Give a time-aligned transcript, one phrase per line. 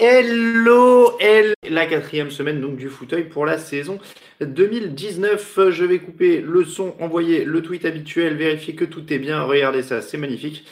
[0.00, 3.98] Hello, hello La quatrième semaine donc du fauteuil pour la saison
[4.40, 5.70] 2019.
[5.70, 9.42] Je vais couper le son, envoyer le tweet habituel, vérifier que tout est bien.
[9.42, 10.64] Regardez ça, c'est magnifique.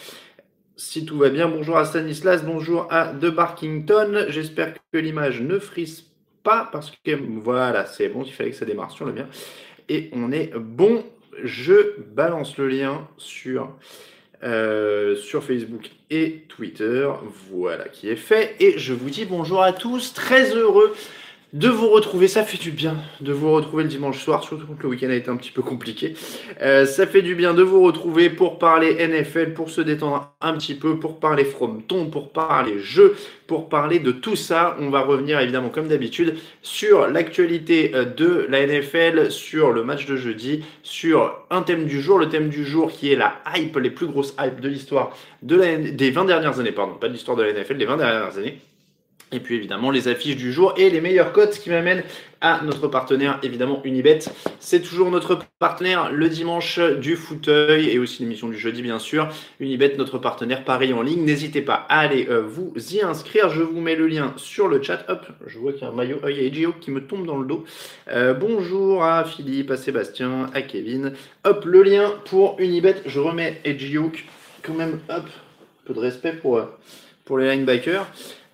[0.77, 4.27] Si tout va bien, bonjour à Stanislas, bonjour à De Barkington.
[4.29, 6.05] J'espère que l'image ne frise
[6.45, 9.29] pas parce que voilà, c'est bon, il fallait que ça démarre sur le bien.
[9.89, 11.05] Et on est bon.
[11.43, 13.77] Je balance le lien sur
[14.43, 17.09] euh, sur Facebook et Twitter.
[17.51, 18.57] Voilà qui est fait.
[18.61, 20.13] Et je vous dis bonjour à tous.
[20.13, 20.95] Très heureux
[21.57, 22.29] de vous retrouver.
[22.29, 25.15] Ça fait du bien de vous retrouver le dimanche soir, surtout que le week-end a
[25.15, 26.15] été un petit peu compliqué.
[26.61, 30.53] Euh, ça fait du bien de vous retrouver pour parler NFL, pour se détendre un
[30.53, 34.77] petit peu, pour parler frometon, pour parler jeu, pour parler de tout ça.
[34.81, 40.05] On va revenir évidemment comme d'habitude sur l'actualité euh, de la NFL, sur le match
[40.05, 43.77] de jeudi, sur un thème du jour, le thème du jour qui est la hype,
[43.79, 45.57] les plus grosses hype de l'histoire de
[45.91, 48.59] des 20 dernières années, pardon, pas de l'histoire de la NFL, des 20 dernières années.
[49.33, 52.05] Et puis évidemment les affiches du jour et les meilleures cotes qui m'amènent
[52.41, 54.21] à notre partenaire évidemment Unibet.
[54.61, 59.29] C'est toujours notre partenaire le dimanche du fauteuil et aussi l'émission du jeudi bien sûr.
[59.59, 61.25] Unibet notre partenaire Paris en ligne.
[61.25, 63.51] N'hésitez pas à aller euh, vous y inscrire.
[63.51, 65.05] Je vous mets le lien sur le chat.
[65.09, 66.21] Hop, je vois qu'il y a un maillot.
[66.29, 67.65] Il y a Gio qui me tombe dans le dos.
[68.09, 71.15] Euh, bonjour à Philippe, à Sébastien, à Kevin.
[71.45, 73.03] Hop, le lien pour Unibet.
[73.07, 74.13] Je remets Gio
[74.63, 75.01] quand même.
[75.09, 75.25] Hop,
[75.85, 76.67] peu de respect pour, euh,
[77.25, 78.07] pour les linebackers.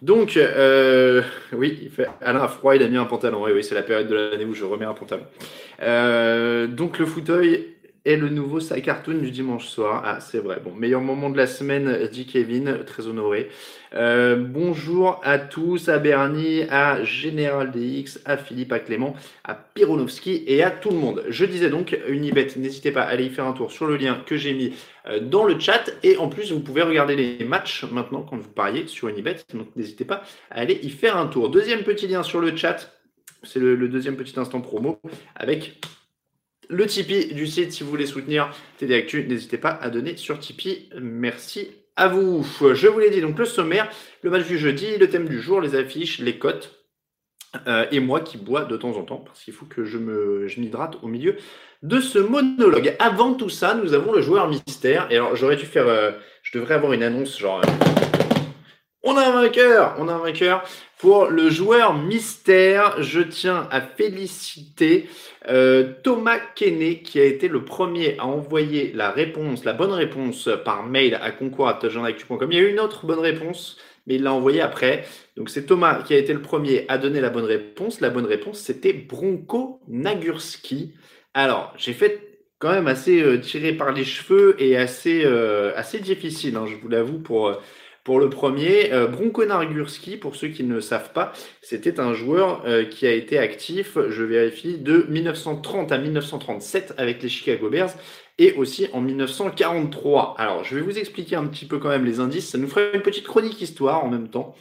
[0.02, 3.44] Donc, euh, oui, il fait Alain a froid, il a mis un pantalon.
[3.44, 5.24] Oui, oui, c'est la période de l'année où je remets un pantalon.
[5.80, 7.68] Euh, donc, le fauteuil
[8.04, 10.02] est le nouveau side cartoon du dimanche soir.
[10.04, 10.60] Ah, c'est vrai.
[10.62, 13.48] Bon, meilleur moment de la semaine, dit Kevin, très honoré.
[13.94, 19.14] Euh, bonjour à tous, à Bernie, à Général DX, à Philippe, à Clément,
[19.44, 21.22] à Pironovski et à tout le monde.
[21.28, 24.22] Je disais donc, Unibet, n'hésitez pas à aller y faire un tour sur le lien
[24.26, 24.74] que j'ai mis
[25.06, 25.92] euh, dans le chat.
[26.02, 29.36] Et en plus, vous pouvez regarder les matchs maintenant quand vous pariez sur Unibet.
[29.54, 31.50] Donc, n'hésitez pas à aller y faire un tour.
[31.50, 32.92] Deuxième petit lien sur le chat.
[33.44, 35.00] C'est le deuxième petit instant promo
[35.34, 35.80] avec
[36.72, 39.24] le Tipeee du site si vous voulez soutenir TD Actu.
[39.24, 40.88] N'hésitez pas à donner sur Tipeee.
[41.00, 42.44] Merci à vous.
[42.74, 43.90] Je vous l'ai dit, donc le sommaire,
[44.22, 46.78] le match du jeudi, le thème du jour, les affiches, les cotes.
[47.66, 50.48] Euh, et moi qui bois de temps en temps, parce qu'il faut que je me
[50.48, 51.36] je m'hydrate au milieu
[51.82, 52.96] de ce monologue.
[52.98, 55.06] Avant tout ça, nous avons le joueur mystère.
[55.10, 55.86] Et alors, j'aurais dû faire.
[55.86, 56.12] Euh,
[56.42, 57.60] je devrais avoir une annonce genre.
[57.60, 58.21] Euh,
[59.02, 60.64] on a un vainqueur On a un vainqueur
[60.98, 63.02] pour le joueur mystère.
[63.02, 65.08] Je tiens à féliciter
[65.48, 70.48] euh, Thomas Kenney qui a été le premier à envoyer la réponse, la bonne réponse
[70.64, 72.48] par mail à concours.com.
[72.50, 75.04] Il y a eu une autre bonne réponse, mais il l'a envoyée après.
[75.36, 78.00] Donc c'est Thomas qui a été le premier à donner la bonne réponse.
[78.00, 80.94] La bonne réponse, c'était Bronco Nagurski.
[81.34, 85.98] Alors, j'ai fait quand même assez euh, tiré par les cheveux et assez, euh, assez
[85.98, 87.58] difficile, hein, je vous l'avoue, pour
[88.04, 89.08] pour le premier, euh,
[89.46, 93.96] Nargurski, pour ceux qui ne savent pas, c'était un joueur euh, qui a été actif,
[94.08, 97.94] je vérifie, de 1930 à 1937 avec les Chicago Bears
[98.38, 100.34] et aussi en 1943.
[100.38, 102.50] Alors, je vais vous expliquer un petit peu quand même les indices.
[102.50, 104.56] Ça nous ferait une petite chronique histoire en même temps.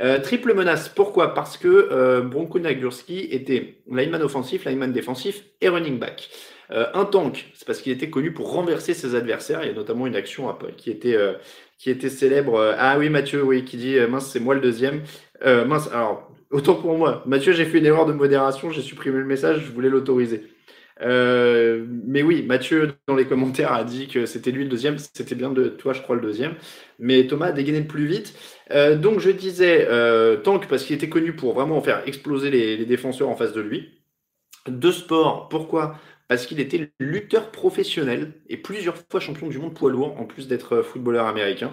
[0.00, 1.32] Euh, triple menace, pourquoi?
[1.32, 6.28] Parce que euh, Bronco Nagurski était lineman offensif, lineman défensif et running back.
[6.70, 9.60] Euh, un tank, c'est parce qu'il était connu pour renverser ses adversaires.
[9.62, 11.16] Il y a notamment une action qui était,
[11.78, 12.56] qui était célèbre.
[12.56, 15.02] Euh, ah oui, Mathieu, oui, qui dit mince, c'est moi le deuxième.
[15.44, 17.22] mince, alors, autant pour moi.
[17.26, 20.44] Mathieu, j'ai fait une erreur de modération, j'ai supprimé le message, je voulais l'autoriser.
[21.00, 24.98] mais oui, Mathieu, dans les commentaires, a dit que c'était lui le deuxième.
[24.98, 26.54] C'était bien de toi, je crois, le deuxième.
[26.98, 28.34] Mais Thomas a dégainé le plus vite.
[28.96, 29.86] donc, je disais
[30.42, 33.60] tank parce qu'il était connu pour vraiment faire exploser les, les défenseurs en face de
[33.60, 34.00] lui.
[34.68, 35.96] De sport, pourquoi
[36.28, 40.48] parce qu'il était lutteur professionnel et plusieurs fois champion du monde poids lourd, en plus
[40.48, 41.72] d'être euh, footballeur américain.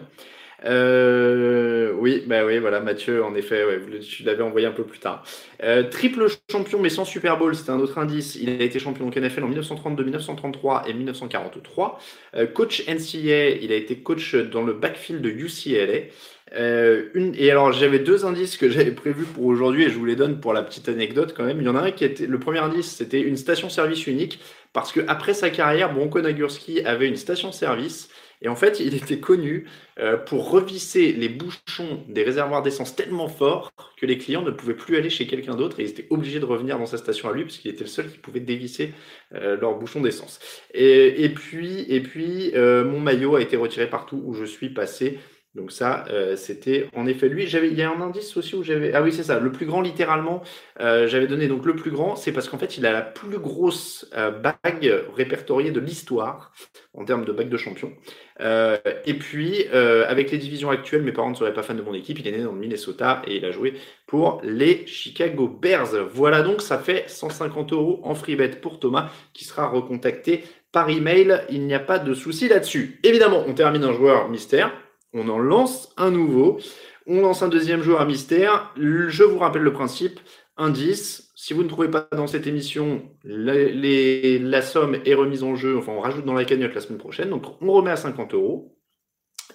[0.66, 3.64] Euh, oui, bah oui, voilà, Mathieu, en effet,
[4.02, 5.24] tu l'avais envoyé un peu plus tard.
[5.64, 8.36] Euh, triple champion, mais sans Super Bowl, c'était un autre indice.
[8.36, 12.00] Il a été champion donc NFL en 1932, 1933 et 1943.
[12.36, 16.08] Euh, coach NCA, il a été coach dans le backfield de UCLA.
[16.56, 20.16] Euh, et alors j'avais deux indices que j'avais prévus pour aujourd'hui et je vous les
[20.16, 21.60] donne pour la petite anecdote quand même.
[21.60, 24.40] Il y en a un qui était le premier indice, c'était une station-service unique
[24.72, 28.10] parce que après sa carrière, Bronco Nagurski avait une station-service
[28.44, 29.68] et en fait il était connu
[30.00, 34.76] euh, pour revisser les bouchons des réservoirs d'essence tellement forts que les clients ne pouvaient
[34.76, 37.34] plus aller chez quelqu'un d'autre et ils étaient obligés de revenir dans sa station à
[37.34, 38.94] lui parce qu'il était le seul qui pouvait dévisser
[39.34, 40.40] euh, leurs bouchons d'essence.
[40.76, 44.70] Et, et, puis, et puis euh, mon maillot a été retiré partout où je suis
[44.70, 45.18] passé.
[45.56, 47.44] Donc ça, euh, c'était en effet lui.
[47.44, 49.82] Il y a un indice aussi où j'avais, ah oui c'est ça, le plus grand
[49.82, 50.42] littéralement.
[50.80, 53.38] Euh, j'avais donné donc le plus grand, c'est parce qu'en fait il a la plus
[53.38, 56.54] grosse euh, bague répertoriée de l'histoire
[56.96, 57.92] en termes de bague de champion.
[58.40, 62.20] et puis avec les divisions actuelles, mes parents ne seraient pas fans de mon équipe.
[62.20, 63.76] Il est né dans le Minnesota et il a joué
[64.08, 65.96] pour les Chicago Bears.
[66.14, 70.90] Voilà donc ça fait 150 euros en free bet pour Thomas qui sera recontacté par
[70.90, 71.42] email.
[71.50, 73.00] Il n'y a pas de souci là-dessus.
[73.04, 74.72] Évidemment, on termine un joueur mystère
[75.14, 76.60] on en lance un nouveau.
[77.06, 78.74] On lance un deuxième joueur à mystère.
[78.78, 80.20] Je vous rappelle le principe.
[80.56, 85.78] Indice, si vous ne trouvez pas dans cette émission, la, somme est remise en jeu.
[85.78, 87.30] Enfin, on rajoute dans la cagnotte la semaine prochaine.
[87.30, 88.78] Donc, on remet à 50 euros.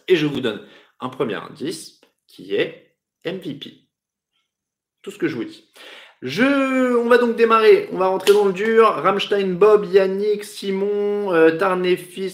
[0.08, 0.66] Et je vous donne
[1.00, 3.88] un premier indice qui est MVP.
[5.02, 5.70] Tout ce que je vous dis.
[6.20, 8.87] Je, on va donc démarrer, on va rentrer dans le dur.
[8.87, 11.56] Rammstein, Bob, Yannick, Simon, euh,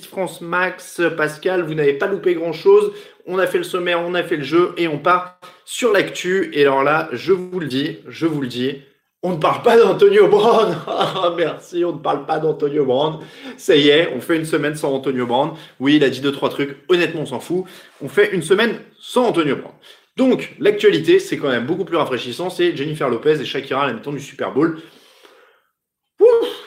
[0.09, 2.93] France Max, Pascal, vous n'avez pas loupé grand chose.
[3.27, 6.51] On a fait le sommaire, on a fait le jeu et on part sur l'actu.
[6.55, 8.81] Et alors là, je vous le dis, je vous le dis,
[9.23, 10.77] on ne parle pas d'Antonio Brown.
[10.87, 13.19] Ah, merci, on ne parle pas d'Antonio Brown.
[13.59, 15.53] Ça y est, on fait une semaine sans Antonio Brown.
[15.79, 16.79] Oui, il a dit deux, trois trucs.
[16.89, 17.65] Honnêtement, on s'en fout.
[18.03, 19.75] On fait une semaine sans Antonio Brown.
[20.17, 22.49] Donc, l'actualité, c'est quand même beaucoup plus rafraîchissant.
[22.49, 24.81] C'est Jennifer Lopez et Shakira à la mi-temps du Super Bowl.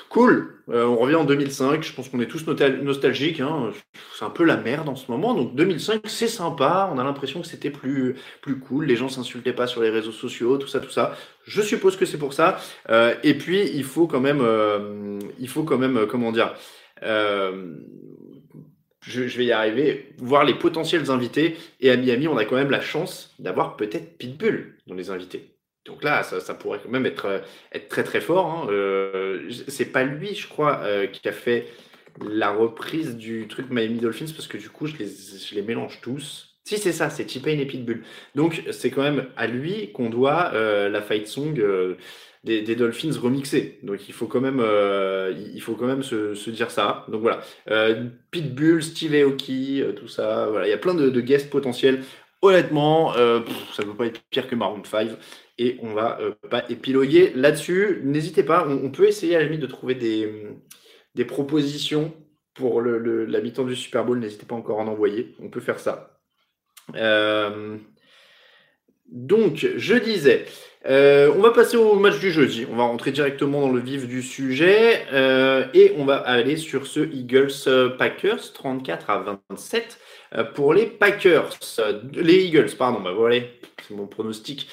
[0.09, 0.53] cool.
[0.69, 1.81] Euh, on revient en 2005.
[1.81, 3.39] Je pense qu'on est tous nostalgiques.
[3.39, 3.71] Hein.
[4.17, 5.33] C'est un peu la merde en ce moment.
[5.33, 6.89] Donc 2005, c'est sympa.
[6.93, 8.85] On a l'impression que c'était plus, plus cool.
[8.85, 11.15] Les gens s'insultaient pas sur les réseaux sociaux, tout ça, tout ça.
[11.45, 12.59] Je suppose que c'est pour ça.
[12.89, 16.53] Euh, et puis, il faut quand même, euh, il faut quand même, comment dire,
[19.07, 21.55] je, vais y arriver, voir les potentiels invités.
[21.79, 25.53] Et à Miami, on a quand même la chance d'avoir peut-être Pitbull dans les invités.
[25.85, 28.45] Donc là, ça, pourrait quand même être, être très très fort.
[28.45, 28.67] Hein.
[28.69, 31.67] Euh, c'est pas lui, je crois, euh, qui a fait
[32.27, 36.01] la reprise du truc Miami Dolphins parce que du coup, je les, je les mélange
[36.01, 36.57] tous.
[36.65, 38.03] Si c'est ça, c'est T-Pain et Pitbull.
[38.35, 41.57] Donc c'est quand même à lui qu'on doit euh, la fight song
[42.47, 43.79] des, Dolphins remixés.
[43.83, 47.05] Donc il faut quand même, euh, il faut quand même se, dire ça.
[47.09, 50.47] Donc voilà, euh, Pitbull, Steve Aoki, euh, tout ça.
[50.49, 52.03] Voilà, il y a plein de, guests potentiels.
[52.41, 55.09] Honnêtement, ça ne peut pas être pire que Maroon 5
[55.57, 56.19] et on va
[56.51, 58.01] pas épiloguer là-dessus.
[58.03, 60.31] N'hésitez pas, on, peut essayer à la limite de trouver des,
[61.15, 62.13] des propositions
[62.53, 64.19] pour le, la mi-temps du Super Bowl.
[64.19, 66.19] N'hésitez pas encore à en envoyer, on peut faire ça.
[69.09, 70.45] donc, je disais,
[70.87, 72.65] euh, on va passer au match du jeudi.
[72.71, 76.87] On va rentrer directement dans le vif du sujet euh, et on va aller sur
[76.87, 79.99] ce Eagles euh, Packers 34 à 27
[80.55, 81.57] pour les Packers,
[82.13, 82.99] les Eagles, pardon.
[82.99, 83.37] Bah voilà,
[83.87, 84.67] c'est mon pronostic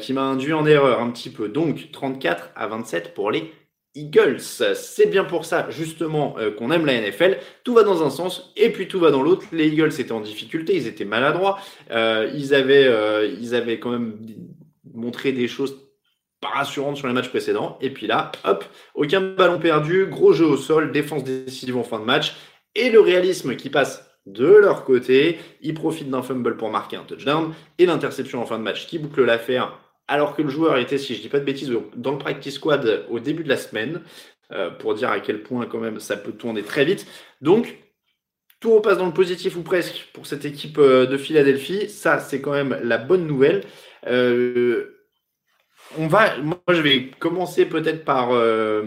[0.00, 1.48] qui m'a induit en erreur un petit peu.
[1.48, 3.52] Donc 34 à 27 pour les
[3.94, 4.40] Eagles.
[4.40, 7.38] C'est bien pour ça, justement, qu'on aime la NFL.
[7.62, 9.46] Tout va dans un sens et puis tout va dans l'autre.
[9.52, 11.60] Les Eagles étaient en difficulté, ils étaient maladroits.
[11.92, 14.16] ils, avaient, ils avaient quand même
[14.98, 15.76] montrer des choses
[16.40, 17.78] pas rassurantes sur les matchs précédents.
[17.80, 18.64] Et puis là, hop,
[18.94, 22.36] aucun ballon perdu, gros jeu au sol, défense décisive en fin de match.
[22.74, 25.38] Et le réalisme qui passe de leur côté.
[25.60, 28.98] Ils profitent d'un fumble pour marquer un touchdown et l'interception en fin de match qui
[28.98, 29.78] boucle l'affaire.
[30.06, 33.06] Alors que le joueur était, si je dis pas de bêtises, dans le practice squad
[33.10, 34.02] au début de la semaine,
[34.52, 37.06] euh, pour dire à quel point quand même ça peut tourner très vite.
[37.42, 37.78] Donc,
[38.60, 41.88] tout repasse dans le positif ou presque pour cette équipe euh, de Philadelphie.
[41.88, 43.64] Ça, c'est quand même la bonne nouvelle.
[44.06, 44.94] Euh,
[45.96, 48.82] on va, moi je vais commencer peut-être par, euh,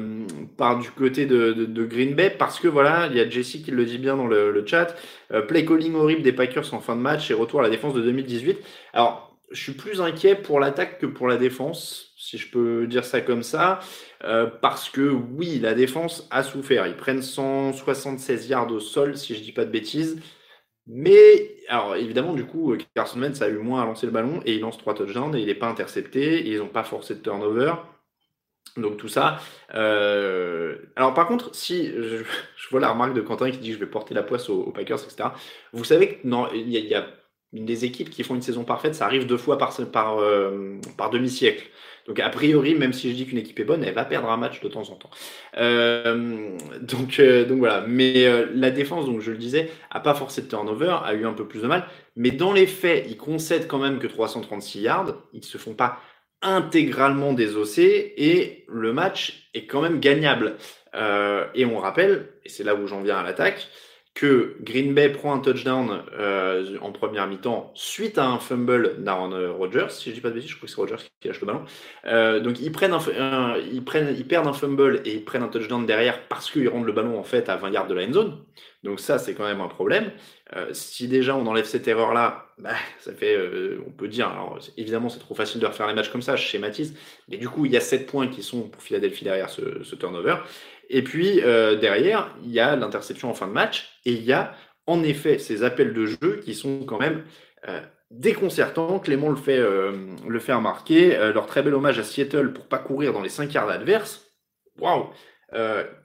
[0.58, 3.86] par du côté de, Green Bay parce que voilà, il y a Jesse qui le
[3.86, 4.96] dit bien dans le, chat.
[5.32, 7.94] Euh, play calling horrible des Packers en fin de match et retour à la défense
[7.94, 8.60] de 2018.
[8.94, 13.04] Alors, je suis plus inquiet pour l'attaque que pour la défense, si je peux dire
[13.04, 13.80] ça comme ça,
[14.62, 16.88] parce que oui, la défense a souffert.
[16.88, 20.22] Ils prennent 176 yards au sol, si je dis pas de bêtises.
[20.94, 24.56] Mais, alors évidemment, du coup, Carson Wentz a eu moins à lancer le ballon et
[24.56, 27.74] il lance trois touchdowns et il n'est pas intercepté ils n'ont pas forcé de turnover.
[28.76, 29.40] Donc tout ça.
[29.74, 32.26] Euh, alors par contre, si je,
[32.72, 35.30] vois la remarque de Quentin qui dit je vais porter la poisse aux, Packers, etc.
[35.72, 37.08] Vous savez que non, il y, a
[37.54, 40.18] des équipes qui font une saison parfaite, ça arrive deux fois par, par,
[40.98, 41.70] par demi-siècle.
[42.08, 44.38] Donc a priori, même si je dis qu'une équipe est bonne, elle va perdre un
[44.38, 45.10] match de temps en temps.
[45.58, 47.86] Euh, donc, euh, donc voilà.
[47.88, 51.26] Mais euh, la défense, donc je le disais, a pas forcé de turnover, a eu
[51.26, 51.86] un peu plus de mal.
[52.16, 55.14] Mais dans les faits, ils concèdent quand même que 336 yards.
[55.34, 56.00] Ils se font pas
[56.42, 60.58] intégralement désosser et le match est quand même gagnable.
[61.54, 63.68] et on rappelle, et c'est là où j'en viens à l'attaque,
[64.14, 69.32] que Green Bay prend un touchdown euh, en première mi-temps suite à un fumble d'Aaron
[69.32, 69.88] euh, Rodgers.
[69.90, 71.64] Si je dis pas de bêtises, je crois que c'est Rodgers qui lâche le ballon.
[72.06, 72.98] Euh, donc ils prennent,
[73.72, 76.86] ils prennent, ils perdent un fumble et ils prennent un touchdown derrière parce qu'ils rendent
[76.86, 78.46] le ballon en fait à 20 yards de la end zone.
[78.84, 80.12] Donc ça, c'est quand même un problème.
[80.72, 83.38] si déjà on enlève cette erreur-là, bah, ça fait,
[83.86, 84.32] on peut dire,
[84.76, 86.96] évidemment c'est trop facile de refaire les matchs comme ça, je schématise,
[87.30, 90.38] mais du coup il y a 7 points qui sont pour Philadelphie derrière ce turnover.
[90.94, 94.34] Et puis euh, derrière, il y a l'interception en fin de match et il y
[94.34, 94.54] a
[94.88, 97.24] en effet ces appels de jeu qui sont quand même
[97.70, 97.80] euh,
[98.12, 99.00] déconcertants.
[99.00, 101.18] Clément le fait, euh, le remarquer.
[101.34, 104.34] leur très bel hommage à Seattle pour pas courir dans les 5 yards adverses.
[104.80, 105.08] Waouh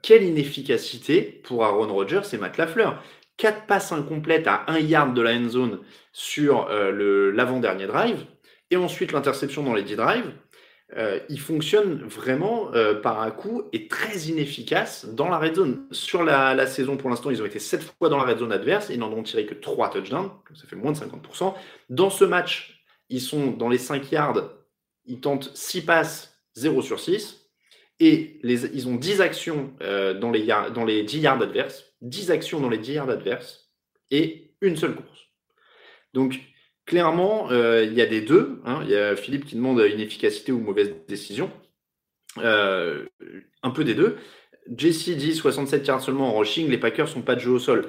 [0.02, 3.02] Quelle inefficacité pour Aaron Rodgers et Matt Lafleur.
[3.38, 5.80] 4 passes incomplètes à 1 yard de la end zone
[6.12, 8.24] sur l'avant-dernier drive.
[8.70, 10.32] Et ensuite l'interception dans les 10 drives.
[10.94, 15.84] Euh, il fonctionne vraiment euh, par un coup et très inefficace dans la red zone.
[15.90, 18.88] Sur la, saison, pour l'instant, ils ont été 7 fois dans la red zone adverse,
[18.90, 21.54] ils n'en ont tiré que 3 touchdowns, ça fait moins de 50%.
[21.90, 24.48] Dans ce match, ils sont dans les 5 yards,
[25.06, 27.42] ils tentent 6 passes, 0 sur 6.
[27.98, 32.60] Et ils ont 10 actions euh, dans, les dans les 10 yards adverses, 10 actions
[32.60, 33.70] dans les 10 yards adverses,
[34.10, 35.28] et une seule course.
[36.12, 36.38] Donc,
[36.86, 38.60] Clairement, euh, il y a des deux.
[38.64, 38.80] Hein.
[38.84, 41.50] Il y a Philippe qui demande une efficacité ou mauvaise décision.
[42.38, 43.06] Euh,
[43.64, 44.16] un peu des deux.
[44.76, 47.88] Jesse dit 67 yards seulement en rushing, les Packers sont pas de jeu au sol.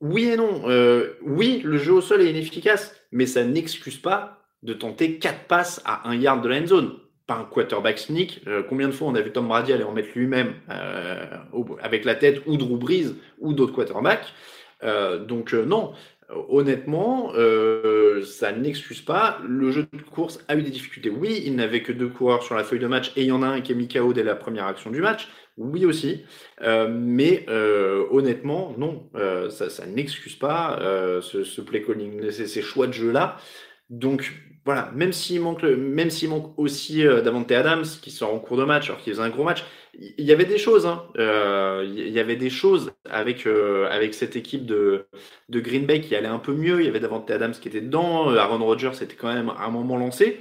[0.00, 0.62] Oui et non.
[0.68, 5.44] Euh, oui, le jeu au sol est inefficace, mais ça n'excuse pas de tenter 4
[5.46, 6.98] passes à 1 yard de la end zone.
[7.28, 8.42] Pas un quarterback sneak.
[8.68, 10.54] combien de fois on a vu Tom Brady aller en mettre lui-même
[11.80, 14.34] avec la tête ou Drew Brees ou d'autres quarterbacks
[15.28, 15.92] donc non,
[16.48, 19.38] honnêtement, euh, ça n'excuse pas.
[19.46, 21.10] Le jeu de course a eu des difficultés.
[21.10, 23.42] Oui, il n'avait que deux coureurs sur la feuille de match et il y en
[23.42, 25.28] a un qui est mis KO dès la première action du match.
[25.58, 26.24] Oui aussi.
[26.62, 29.10] Euh, mais euh, honnêtement, non,
[29.50, 30.78] ça, n'excuse pas
[31.22, 33.36] ce, play calling, ces choix de jeu-là.
[33.90, 34.32] Donc
[34.64, 38.64] voilà, même s'il manque, même s'il manque aussi Davante Adams qui sort en cours de
[38.64, 39.64] match alors qu'il faisait un gros match,
[39.94, 40.86] il y avait des choses.
[40.86, 41.04] Hein.
[41.18, 45.06] Euh, il y avait des choses avec euh, avec cette équipe de
[45.48, 46.80] de Green Bay qui allait un peu mieux.
[46.80, 48.30] Il y avait Davante Adams qui était dedans.
[48.30, 50.40] Aaron Rodgers était quand même à un moment lancé.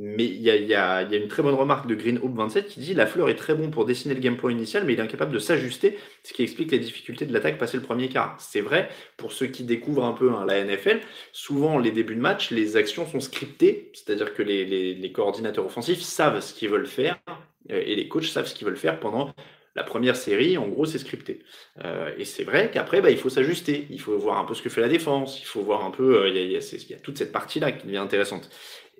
[0.00, 2.68] Mais il y a, a, y a, une très bonne remarque de Green Hope 27
[2.68, 4.98] qui dit la fleur est très bon pour dessiner le game plan initial, mais il
[5.00, 8.36] est incapable de s'ajuster, ce qui explique les difficultés de l'attaque passé le premier quart.
[8.38, 11.00] C'est vrai, pour ceux qui découvrent un peu hein, la NFL,
[11.32, 15.66] souvent les débuts de match, les actions sont scriptées, c'est-à-dire que les, les, les, coordinateurs
[15.66, 17.18] offensifs savent ce qu'ils veulent faire
[17.68, 19.34] et les coachs savent ce qu'ils veulent faire pendant
[19.78, 21.44] la première série, en gros, c'est scripté.
[21.84, 23.86] Euh, et c'est vrai qu'après, bah, il faut s'ajuster.
[23.90, 25.40] Il faut voir un peu ce que fait la défense.
[25.40, 26.22] Il faut voir un peu.
[26.22, 28.50] Euh, il y, y, a toute cette partie-là qui devient intéressante.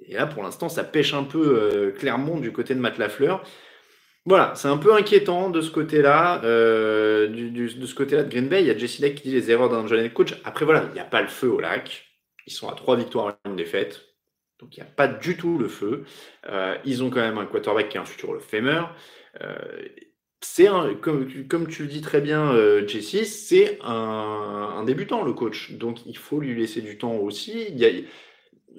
[0.07, 3.43] Et là, pour l'instant, ça pêche un peu euh, clairement du côté de Matt Lafleur.
[4.25, 8.61] Voilà, c'est un peu inquiétant de ce côté-là, euh, de ce côté-là de Green Bay.
[8.61, 10.35] Il y a Jesse Deck qui dit les erreurs d'un jeune coach.
[10.45, 12.07] Après, voilà, il n'y a pas le feu au lac.
[12.47, 14.08] Ils sont à trois victoires et une défaite.
[14.59, 16.05] Donc, il n'y a pas du tout le feu.
[16.49, 18.83] Euh, ils ont quand même un quarterback qui est un futur le Famer.
[20.41, 20.69] c'est
[21.01, 22.55] comme, comme, tu le dis très bien,
[22.87, 25.73] Jesse, c'est un, débutant, le coach.
[25.73, 27.67] Donc, il faut lui laisser du temps aussi.
[27.71, 28.07] Il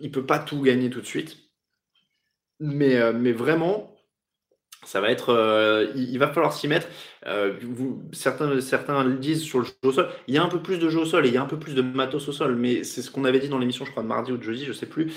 [0.01, 1.38] il peut pas tout gagner tout de suite.
[2.59, 3.95] Mais, euh, mais vraiment,
[4.89, 6.88] ça va être, euh, il, va falloir s'y mettre.
[7.27, 7.53] Euh,
[8.12, 10.10] certains, certains le disent sur le jeu au sol.
[10.27, 11.46] Il y a un peu plus de jeu au sol et il y a un
[11.46, 13.91] peu plus de matos au sol, mais c'est ce qu'on avait dit dans l'émission, je
[13.91, 15.13] crois, de mardi ou de jeudi, je sais plus.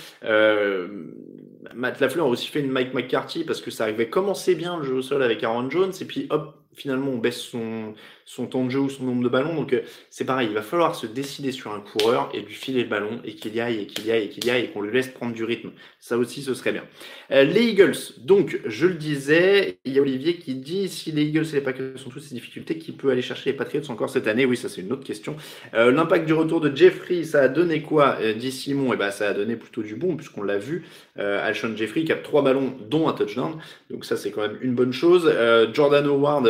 [1.75, 4.85] Matt Lafleur a aussi fait une Mike McCarthy parce que ça arrivait commencer bien le
[4.85, 7.95] jeu au sol avec Aaron Jones et puis hop, finalement on baisse son,
[8.35, 9.55] son temps de jeu ou son nombre de ballons.
[9.55, 12.83] Donc euh, c'est pareil, il va falloir se décider sur un coureur et lui filer
[12.83, 14.69] le ballon et qu'il y aille et qu'il y aille et qu'il y aille et
[14.69, 15.71] qu'on lui laisse prendre du rythme.
[16.01, 16.85] Ça aussi ce serait bien.
[17.31, 21.25] Euh, les Eagles, donc je le disais, il y a Olivier qui dit si les
[21.25, 24.09] Eagles et les Packers sont toutes ces difficultés, qui peut aller chercher les Patriots encore
[24.09, 24.47] cette année?
[24.47, 25.37] Oui, ça c'est une autre question.
[25.75, 28.19] Euh, l'impact du retour de Jeffrey, ça a donné quoi?
[28.35, 30.85] Dit Simon Et eh ben ça a donné plutôt du bon puisqu'on l'a vu.
[31.17, 33.59] Alshon Jeffrey qui a trois ballons dont un touchdown.
[33.91, 35.31] Donc ça c'est quand même une bonne chose.
[35.73, 36.49] Jordan Howard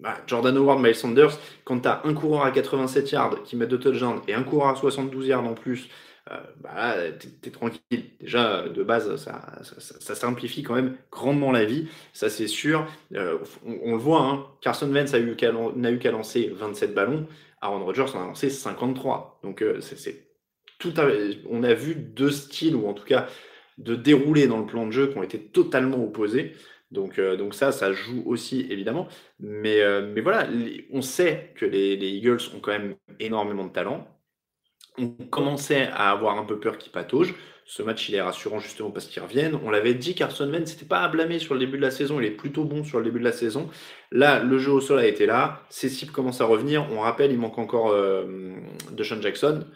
[0.00, 3.66] bah, Jordan Howard, Miles Sanders, quand tu as un coureur à 87 yards qui met
[3.66, 5.88] deux touchdowns et un coureur à 72 yards en plus,
[6.30, 8.10] euh, bah, tu es, tranquille.
[8.20, 12.86] Déjà, de base, ça, simplifie quand même grandement la vie, ça c'est sûr.
[13.14, 15.20] Euh, on, le voit, hein, Carson Wentz n'a
[15.90, 17.26] eu qu'à lancer 27 ballons,
[17.60, 19.40] Aaron Rodgers en a lancé 53.
[19.42, 19.80] Donc euh,
[21.48, 23.26] on a vu deux styles, ou en tout cas
[23.78, 26.54] de dérouler dans le plan de jeu qui ont été totalement opposés.
[26.90, 29.08] Donc, euh, donc ça, ça joue aussi évidemment.
[29.38, 30.46] Mais, euh, mais voilà,
[30.92, 34.06] on sait que les, les, Eagles ont quand même énormément de talent.
[34.98, 37.34] On commençait à avoir un peu peur qu'ils pataugent.
[37.64, 39.56] Ce match, il est rassurant justement parce qu'ils reviennent.
[39.64, 42.18] On l'avait dit, Carson Wentz, c'était pas à blâmer sur le début de la saison.
[42.18, 43.70] Il est plutôt bon sur le début de la saison.
[44.10, 45.62] Là, le jeu au sol a été là.
[45.70, 46.88] Ses cibles commencent à revenir.
[46.90, 48.56] On rappelle, il manque encore euh,
[48.90, 49.66] de Sean Jackson.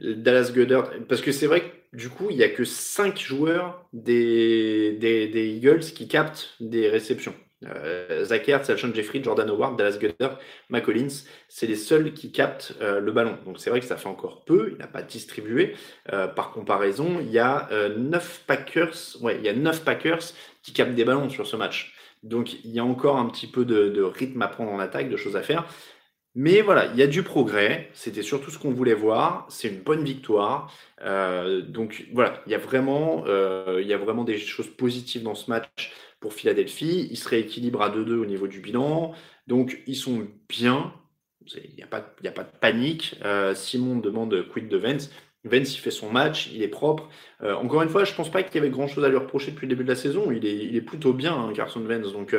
[0.00, 3.86] Dallas Goddard, parce que c'est vrai que du coup, il n'y a que 5 joueurs
[3.92, 7.34] des, des, Eagles qui captent des réceptions.
[7.64, 13.00] Euh, Zach Ertz, Jeffrey, Jordan Howard, Dallas Goddard, McCollins, c'est les seuls qui captent euh,
[13.00, 13.38] le ballon.
[13.46, 15.74] Donc c'est vrai que ça fait encore peu, il n'a pas distribué.
[16.12, 20.32] Euh, par comparaison, il y a 9 Packers, ouais, il y a 9 Packers
[20.62, 21.94] qui captent des ballons sur ce match.
[22.22, 25.16] Donc il y a encore un petit peu de rythme à prendre en attaque, de
[25.16, 25.66] choses à faire.
[26.36, 27.90] Mais voilà, il y a du progrès.
[27.92, 29.46] C'était surtout ce qu'on voulait voir.
[29.48, 30.72] C'est une bonne victoire.
[31.02, 35.22] Euh, donc voilà, il y, a vraiment, euh, il y a vraiment des choses positives
[35.22, 37.06] dans ce match pour Philadelphie.
[37.10, 39.14] Ils se rééquilibrent à 2-2 au niveau du bilan.
[39.46, 40.92] Donc ils sont bien.
[41.46, 43.16] Il n'y a, pas, a pas de panique.
[43.24, 45.10] Euh, Simon demande quid de Vence.
[45.44, 47.10] Vence, il fait son match, il est propre.
[47.42, 49.66] encore une fois, je ne pense pas qu'il y avait grand-chose à lui reprocher depuis
[49.66, 50.32] le début de la saison.
[50.32, 52.14] Il est, il est plutôt bien, hein, Carson Vence.
[52.14, 52.34] Donc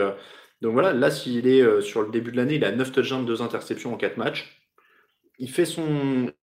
[0.65, 3.24] donc voilà, là, s'il est euh, sur le début de l'année, il a 9 touchdowns,
[3.24, 4.60] 2 interceptions en 4 matchs.
[5.38, 6.34] Il fait son,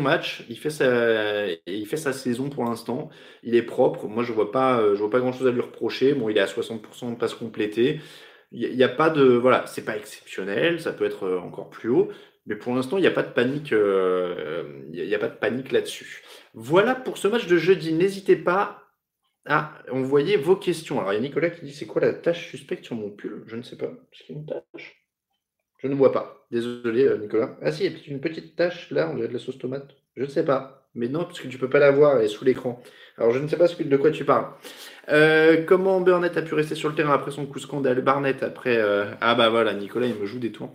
[0.00, 3.10] match, il fait, sa, saison pour l'instant.
[3.42, 4.06] Il est propre.
[4.06, 6.14] Moi, je vois pas, euh, pas grand chose à lui reprocher.
[6.14, 8.00] Bon, il est à 60% de passes complétées.
[8.50, 10.80] Il n'y a, pas de, voilà, c'est pas exceptionnel.
[10.80, 12.08] Ça peut être euh, encore plus haut.
[12.46, 15.70] Mais pour l'instant, il n'y a pas de panique, il n'y a pas de panique
[15.70, 16.22] là-dessus.
[16.54, 17.92] Voilà pour ce match de jeudi.
[17.92, 18.85] N'hésitez pas
[19.46, 20.98] ah, envoyez vos questions.
[20.98, 23.44] Alors, il y a Nicolas qui dit c'est quoi la tâche suspecte sur mon pull?
[23.46, 23.86] Je ne sais pas.
[23.86, 25.06] Est-ce qu'il y a une tâche?
[25.78, 26.46] Je ne vois pas.
[26.50, 27.56] Désolé, euh, Nicolas.
[27.62, 29.94] Ah, si, il y a une petite tâche là, on dirait de la sauce tomate.
[30.16, 30.88] Je ne sais pas.
[30.94, 32.82] Mais non, parce que tu ne peux pas la voir, elle est sous l'écran.
[33.18, 34.46] Alors, je ne sais pas de quoi tu parles.
[35.10, 38.00] Euh, comment Burnett a pu rester sur le terrain après son coup scandale?
[38.00, 38.78] Barnett après.
[38.78, 40.74] Euh, ah, bah voilà, Nicolas, il me joue des tours.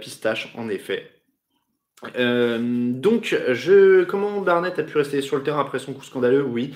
[0.00, 1.10] pistache, en effet.
[2.16, 6.42] donc, je, comment Barnett a pu rester sur le terrain après son coup scandaleux?
[6.42, 6.74] Oui,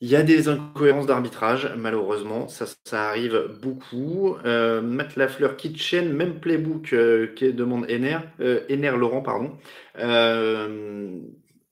[0.00, 4.36] il y a des incohérences d'arbitrage, malheureusement, ça, ça arrive beaucoup.
[4.46, 9.58] Euh, Matt Lafleur Kitchen, même playbook euh, qui demande Ener, euh, Laurent, pardon.
[9.98, 11.20] Euh,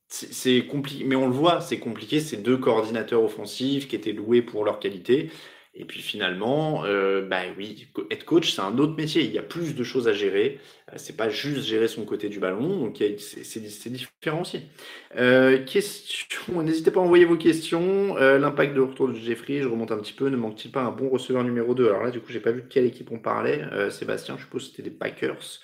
[0.08, 2.20] c'est compliqué, mais on le voit, c'est compliqué.
[2.20, 5.30] C'est deux coordinateurs offensifs qui étaient loués pour leur qualité.
[5.74, 9.22] Et puis finalement, euh, bah oui, être coach, c'est un autre métier.
[9.22, 10.58] Il y a plus de choses à gérer.
[10.88, 12.80] Euh, c'est pas juste gérer son côté du ballon.
[12.80, 14.62] Donc c'est différent aussi.
[15.16, 15.58] Euh,
[16.48, 18.16] n'hésitez pas à envoyer vos questions.
[18.18, 20.28] Euh, l'impact de retour de Jeffrey, je remonte un petit peu.
[20.28, 22.62] Ne manque-t-il pas un bon receveur numéro 2 Alors là, du coup, j'ai pas vu
[22.62, 23.62] de quelle équipe on parlait.
[23.90, 25.60] Sébastien, je suppose que c'était des Packers.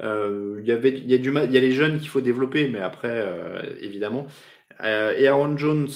[0.00, 2.80] Il y il y a du il y a les jeunes qu'il faut développer, mais
[2.80, 3.26] après,
[3.80, 4.26] évidemment.
[4.82, 5.88] et Aaron Jones,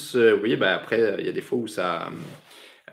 [0.42, 2.10] oui, bah après, il y a des fois où ça euh,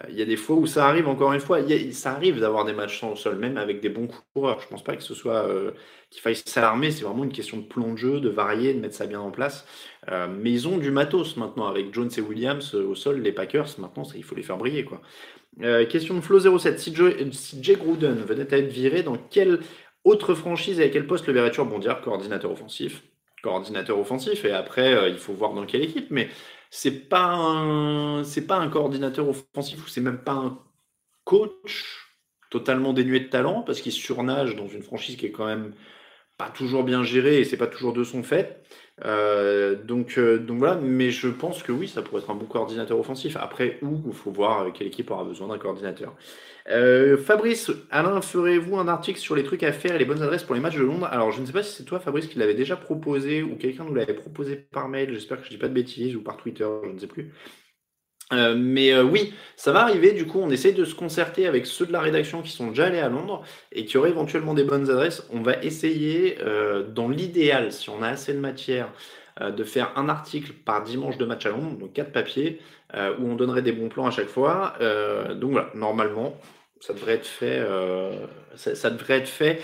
[0.10, 1.60] il y a des fois où ça arrive, encore une fois,
[1.92, 4.60] ça arrive d'avoir des matchs sans sol, même avec des bons coureurs.
[4.60, 5.72] Je ne pense pas que ce soit euh,
[6.10, 8.96] qu'il faille s'alarmer, c'est vraiment une question de plan de jeu, de varier, de mettre
[8.96, 9.66] ça bien en place.
[10.12, 13.68] Euh, mais ils ont du matos maintenant, avec Jones et Williams au sol, les Packers,
[13.80, 14.86] maintenant il faut les faire briller.
[15.90, 16.94] Question de Flo07, si,
[17.32, 19.60] si Jay Gruden venait à être viré, dans quelle
[20.04, 22.02] autre franchise et à quel poste le verrais-tu rebondir?
[22.02, 23.04] Coordinateur offensif.
[23.42, 24.44] Coordinateur offensif.
[24.46, 26.08] Et après il faut voir dans quelle équipe.
[26.10, 26.30] Mais
[26.72, 30.60] c'est pas c'est pas un coordinateur offensif ou c'est même pas un
[31.24, 32.06] coach
[32.50, 35.74] totalement dénué de talent parce qu'il surnage dans une franchise qui est quand même
[36.38, 38.62] pas toujours bien gérée et c'est pas toujours de son fait.
[39.04, 42.46] Euh, donc, euh, donc voilà, mais je pense que oui, ça pourrait être un bon
[42.46, 43.38] coordinateur offensif.
[43.38, 46.16] Après, où il faut voir quelle équipe aura besoin d'un coordinateur.
[46.68, 50.44] Euh, Fabrice, Alain, ferez-vous un article sur les trucs à faire et les bonnes adresses
[50.44, 51.08] pour les matchs de Londres?
[51.12, 53.84] Alors, je ne sais pas si c'est toi, Fabrice, qui l'avait déjà proposé ou quelqu'un
[53.84, 55.14] nous l'avait proposé par mail.
[55.14, 57.34] J'espère que je dis pas de bêtises ou par Twitter, je ne sais plus.
[58.34, 60.12] Euh, mais euh, oui, ça va arriver.
[60.12, 62.88] Du coup, on essaye de se concerter avec ceux de la rédaction qui sont déjà
[62.88, 65.28] allés à Londres et qui auraient éventuellement des bonnes adresses.
[65.32, 66.40] On va essayer,
[66.90, 68.92] dans l'idéal, si on a assez de matière,
[69.42, 72.62] de faire un article par dimanche de match à Londres, donc quatre papiers,
[72.94, 74.76] où on donnerait des bons plans à chaque fois.
[75.36, 76.38] donc voilà, normalement,
[76.86, 78.12] ça devrait être fait, euh,
[78.56, 79.62] ça, devrait être fait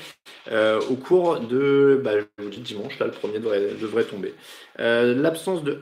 [0.52, 4.34] euh, au cours de, bah, je vous dis dimanche, là, le premier devrait, devrait tomber.
[4.80, 5.80] Euh, l'absence de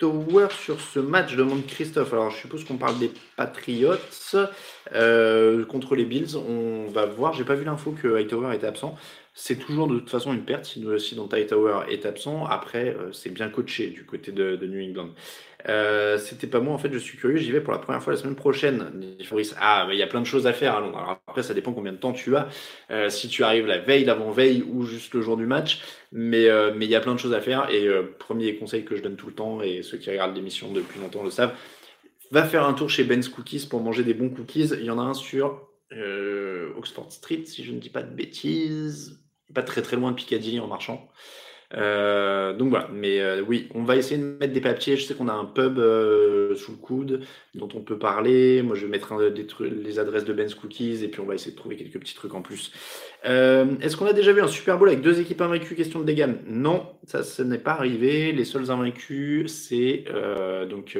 [0.00, 2.12] Hightower sur ce match demande Christophe.
[2.12, 3.94] Alors, je suppose qu'on parle des Patriots
[4.94, 6.36] euh, contre les Bills.
[6.36, 7.32] On va voir.
[7.32, 8.96] J'ai pas vu l'info que Hightower était absent.
[9.34, 12.46] C'est toujours de toute façon une perte si, si Dante Hightower est absent.
[12.46, 15.10] Après, euh, c'est bien coaché du côté de New England.
[15.68, 18.12] Euh, c'était pas moi, en fait, je suis curieux, j'y vais pour la première fois
[18.12, 19.16] la semaine prochaine.
[19.60, 21.20] ah, il y a plein de choses à faire à Londres.
[21.26, 22.48] Après, ça dépend combien de temps tu as.
[22.90, 25.80] Euh, si tu arrives la veille, l'avant-veille ou juste le jour du match.
[26.12, 27.68] Mais euh, mais il y a plein de choses à faire.
[27.70, 31.00] Et premier conseil que je donne tout le temps, et ceux qui regardent l'émission depuis
[31.00, 31.54] longtemps le savent,
[32.30, 34.70] va faire un tour chez Ben's Cookies pour manger des bons cookies.
[34.74, 35.68] Il y en a un sur
[36.76, 39.20] Oxford Street, si je ne dis pas de bêtises.
[39.54, 41.08] Pas très très loin de Piccadilly en marchant.
[41.74, 44.96] Euh, donc voilà, mais euh, oui, on va essayer de mettre des papiers.
[44.96, 47.20] Je sais qu'on a un pub euh, sous le coude
[47.54, 48.62] dont on peut parler.
[48.62, 49.14] Moi, je vais mettre
[49.62, 52.34] les adresses de Ben's Cookies et puis on va essayer de trouver quelques petits trucs
[52.34, 52.72] en plus.
[53.24, 55.74] Est-ce qu'on a déjà vu un Super Bowl avec deux équipes invaincues?
[55.74, 58.32] Question de dégâts Non, ça, ce n'est pas arrivé.
[58.32, 60.04] Les seuls invaincus, c'est
[60.68, 60.96] donc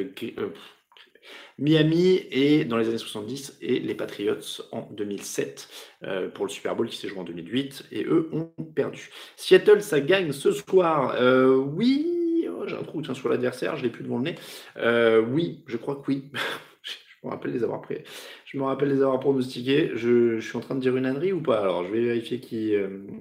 [1.59, 5.69] Miami et dans les années 70 et les Patriots en 2007
[6.05, 9.11] euh, pour le Super Bowl qui s'est joué en 2008 et eux ont perdu.
[9.37, 11.17] Seattle, ça gagne ce soir.
[11.17, 14.35] Euh, oui, oh, j'ai un trou sur l'adversaire, je l'ai plus devant le nez.
[14.77, 16.31] Euh, oui, je crois que oui.
[16.83, 17.99] je me rappelle les avoir pris.
[18.45, 19.91] Je me rappelle les avoir pronostiqués.
[19.97, 21.59] Je, suis en train de dire une ânerie ou pas?
[21.59, 22.75] Alors je vais vérifier qui,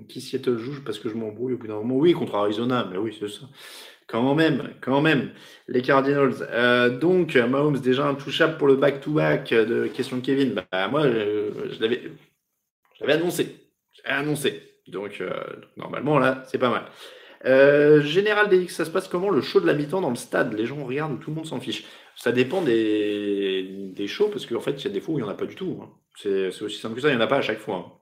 [0.08, 1.96] qui Seattle joue parce que je m'embrouille au bout d'un moment.
[1.96, 3.48] Oui, contre Arizona, mais oui, c'est ça.
[4.08, 5.32] Quand même, quand même,
[5.68, 6.48] les Cardinals.
[6.50, 10.54] Euh, donc, Mahomes, déjà intouchable pour le back-to-back de question de Kevin.
[10.54, 13.70] Bah, moi, je, l'avais annoncé.
[14.06, 14.64] annoncé.
[14.88, 15.30] Donc, euh,
[15.76, 16.86] normalement, là, c'est pas mal.
[17.46, 20.54] Euh, Général DX, ça se passe comment le show de la mi-temps dans le stade?
[20.54, 21.84] Les gens regardent ou tout le monde s'en fiche
[22.16, 25.24] Ça dépend des, des shows, parce qu'en fait, il y a des fois où il
[25.24, 25.82] n'y en a pas du tout.
[25.84, 25.90] Hein.
[26.16, 28.00] C'est aussi simple que ça, il n'y en a pas à chaque fois.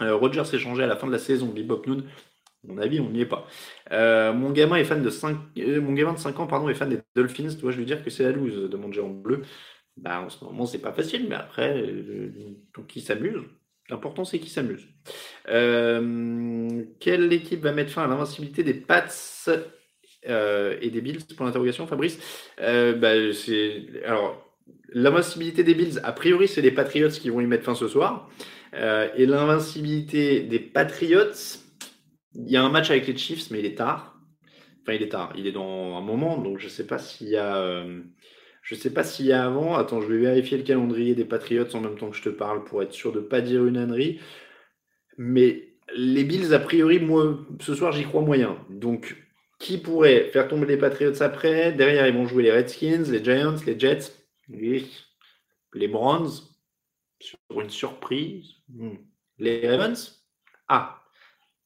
[0.00, 0.12] Hein.
[0.12, 1.46] Roger s'est changé à la fin de la saison.
[1.46, 2.02] Bebop Noon
[2.64, 3.46] mon avis, on n'y est pas.
[3.92, 6.74] Euh, mon gamin est fan de 5, euh, mon gamin de 5 ans pardon, est
[6.74, 7.48] fan des Dolphins.
[7.58, 9.42] Dois-je lui dire que c'est la loose de mon géant bleu?
[9.96, 12.30] Bah, En ce moment, c'est pas facile, mais après, euh,
[12.88, 13.42] qui s'amuse.
[13.88, 14.86] L'important, c'est qu'il s'amuse.
[17.00, 19.06] quelle équipe va mettre fin à l'invincibilité des Pats
[20.24, 21.24] et des Bills?
[21.36, 22.18] Pour l'interrogation, Fabrice.
[22.58, 23.12] Bah,
[24.04, 24.46] alors,
[24.92, 28.30] l'invincibilité des Bills, a priori, c'est les Patriots qui vont y mettre fin ce soir.
[28.72, 31.59] et l'invincibilité des Patriots,
[32.34, 34.18] il y a un match avec les Chiefs, mais il est tard.
[34.82, 35.32] Enfin, il est tard.
[35.36, 37.56] Il est dans un moment, donc je sais pas s'il y a.
[37.58, 38.00] Euh,
[38.72, 39.74] sais pas s'il y a avant.
[39.76, 42.64] Attends, je vais vérifier le calendrier des Patriots en même temps que je te parle
[42.64, 44.20] pour être sûr de pas dire une ânerie.
[45.18, 48.56] Mais les Bills, a priori, moi, ce soir, j'y crois moyen.
[48.70, 49.16] Donc,
[49.58, 51.72] qui pourrait faire tomber les Patriots après?
[51.72, 54.12] Derrière, ils vont jouer les Redskins, les Giants, les Jets,
[54.48, 56.30] les Browns,
[57.20, 58.46] sur une surprise.
[58.68, 58.96] Hmm.
[59.38, 60.24] Les Ravens?
[60.68, 60.99] Ah,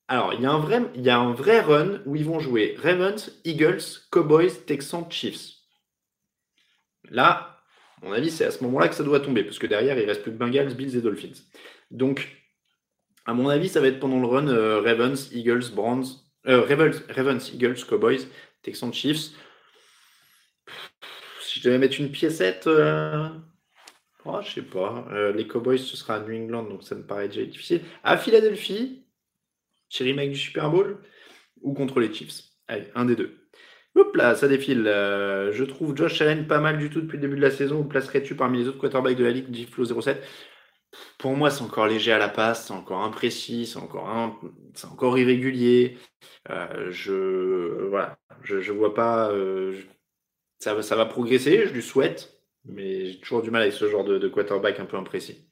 [0.06, 2.76] alors, il y, a un vrai, y a un vrai run où ils vont jouer
[2.82, 5.54] Ravens, Eagles, Cowboys, Texans, Chiefs.
[7.10, 7.62] Là,
[8.02, 10.04] à mon avis, c'est à ce moment-là que ça doit tomber, parce que derrière, il
[10.04, 11.40] reste plus que Bengals, Bills et Dolphins.
[11.90, 12.36] Donc,
[13.24, 16.04] à mon avis, ça va être pendant le run euh, Ravens, Eagles, Browns,
[16.46, 18.26] euh, Ravens, Ravens, Eagles, Cowboys,
[18.62, 19.30] Texans, Chiefs.
[21.40, 23.30] Si je devais mettre une piécette, euh...
[24.26, 25.06] oh, je sais pas.
[25.12, 27.80] Euh, les Cowboys, ce sera à New England, donc ça me paraît déjà difficile.
[28.02, 29.03] À Philadelphie,
[29.94, 30.98] Chéri mec du Super Bowl
[31.62, 33.38] ou contre les Chiefs Allez, un des deux.
[33.94, 34.88] Hop là, ça défile.
[34.88, 37.78] Euh, je trouve Josh Allen pas mal du tout depuis le début de la saison.
[37.78, 40.20] Où placerais-tu parmi les autres quarterbacks de la ligue Giflo 07
[41.16, 45.96] Pour moi, c'est encore léger à la passe, c'est encore imprécis, c'est encore, irrégulier.
[46.50, 48.18] Euh, je voilà,
[48.72, 49.30] vois pas.
[49.30, 49.80] Euh,
[50.58, 54.04] ça, ça va progresser, je lui souhaite, mais j'ai toujours du mal avec ce genre
[54.04, 55.46] de quarterback un peu imprécis.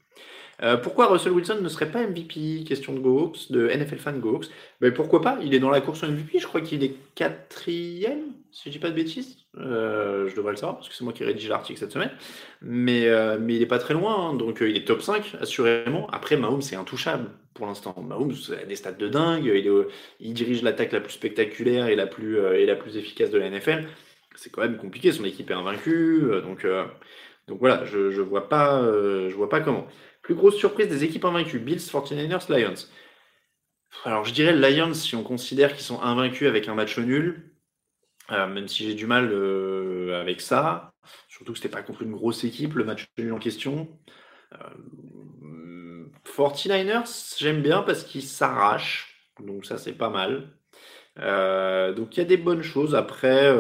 [0.62, 4.46] Euh, pourquoi Russell Wilson ne serait pas MVP Question de GoHawks, de NFL Fan GoHawks.
[4.81, 5.38] Ben, pourquoi pas?
[5.42, 8.79] Il est dans la course au MVP, je crois qu'il est quatrième, si je dis
[8.79, 9.38] pas de bêtises.
[9.59, 12.12] Euh, je devrais le savoir, parce que c'est moi qui rédige l'article cette semaine.
[12.61, 14.35] Mais, euh, mais il n'est pas très loin, hein.
[14.35, 16.09] donc il est top 5, assurément.
[16.11, 17.94] Après, Mahomes, c'est intouchable pour l'instant.
[18.01, 19.44] Mahomes a des stats de dingue,
[20.20, 23.51] il, dirige l'attaque la plus spectaculaire et la plus, et la plus efficace de la
[23.51, 23.88] NFL.
[24.37, 26.66] C'est quand même compliqué, son équipe est invaincue, donc...
[27.48, 28.81] donc voilà, je, je vois pas,
[29.35, 29.88] vois pas comment.
[30.22, 32.87] Plus grosse surprise des équipes invaincues, Bills, 49ers, Lions.
[34.04, 37.52] Alors je dirais Lions si on considère qu'ils sont invaincus avec un match nul,
[38.30, 40.92] euh, même si j'ai du mal euh, avec ça.
[41.28, 43.88] Surtout que c'était pas contre une grosse équipe, le match nul en question.
[46.24, 50.52] 49ers, euh, j'aime bien parce qu'ils s'arrachent, donc ça c'est pas mal.
[51.96, 52.94] donc il y a des bonnes choses.
[52.94, 53.52] Après,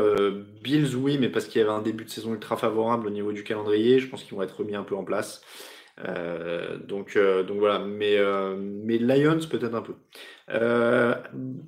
[0.62, 3.32] Bills, oui, mais parce qu'il y avait un début de saison ultra favorable au niveau
[3.32, 5.42] du calendrier, je pense qu'ils vont être remis un peu en place.
[6.00, 9.94] Euh, donc, euh, donc voilà, mais, euh, mais Lions peut-être un peu.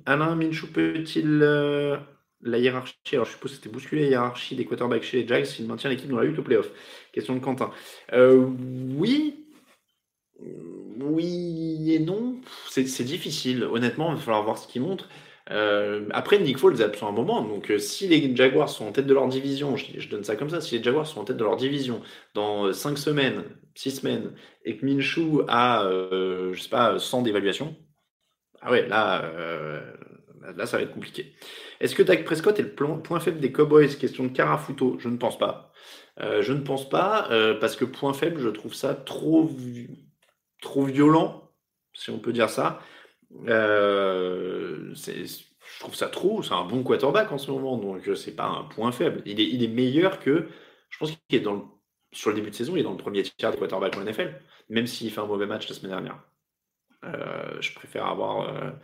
[0.05, 5.03] Alain Minchou peut-il la hiérarchie Alors, je suppose que c'était bousculer la hiérarchie des quarterbacks
[5.03, 6.69] chez les Jags s'il maintient l'équipe dans la lutte au playoff?
[7.11, 7.71] Question de Quentin.
[8.13, 9.45] Oui.
[10.99, 12.39] Oui et non.
[12.69, 13.63] C'est difficile.
[13.63, 15.09] Honnêtement, il va falloir voir ce qu'il montre.
[15.51, 17.41] Euh, après, Nick Foles est absent un moment.
[17.41, 20.49] Donc, euh, si les Jaguars sont en tête de leur division, je, donne ça comme
[20.49, 22.01] ça, si les Jaguars sont en tête de leur division
[22.33, 23.43] dans 5 semaines,
[23.75, 25.87] 6 semaines, et que Minshew a,
[26.51, 27.75] je sais pas, 100 d'évaluation,
[28.61, 29.31] ah ouais, là,
[30.55, 31.35] là, ça va être compliqué.
[31.79, 33.95] Est-ce que Dak Prescott est le point faible des Cowboys?
[33.97, 35.71] Question de Carafuto, je ne pense pas.
[36.21, 39.49] Euh, je ne pense pas, euh, parce que point faible, je trouve ça trop,
[40.61, 41.51] trop violent,
[41.93, 42.79] si on peut dire ça.
[43.47, 48.47] Euh, je trouve ça trop, c'est un bon quarterback en ce moment, donc c'est pas
[48.47, 49.21] un point faible.
[49.25, 50.47] Il est, il est meilleur que,
[50.89, 51.61] je pense qu'il est dans le,
[52.11, 54.39] sur le début de saison, il est dans le premier tiers des quarterbacks en NFL,
[54.69, 56.19] même s'il fait un mauvais match la semaine dernière.
[57.59, 58.75] je préfère avoir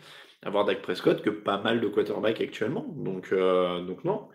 [0.44, 2.86] avoir Dak Prescott que pas mal de quarterbacks actuellement.
[2.96, 4.28] Donc, euh, donc non.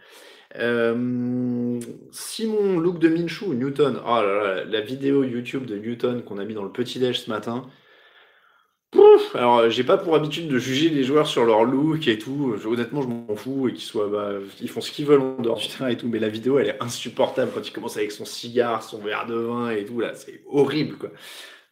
[0.56, 1.80] Euh,
[2.12, 4.00] Simon, look de Minshew, Newton.
[4.04, 7.20] Oh là là, la vidéo YouTube de Newton qu'on a mis dans le petit déj
[7.20, 7.68] ce matin.
[9.34, 12.56] Alors, j'ai pas pour habitude de juger les joueurs sur leur look et tout.
[12.64, 15.58] honnêtement, je m'en fous et qu'ils soient, bah, ils font ce qu'ils veulent en dehors
[15.58, 16.08] du terrain et tout.
[16.08, 19.34] Mais la vidéo, elle est insupportable quand il commence avec son cigare, son verre de
[19.34, 20.00] vin et tout.
[20.00, 21.10] Là, c'est horrible, quoi.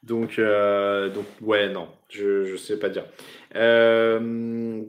[0.02, 3.04] Donc, euh, donc ouais, non, je sais pas dire.
[3.56, 4.82] Euh,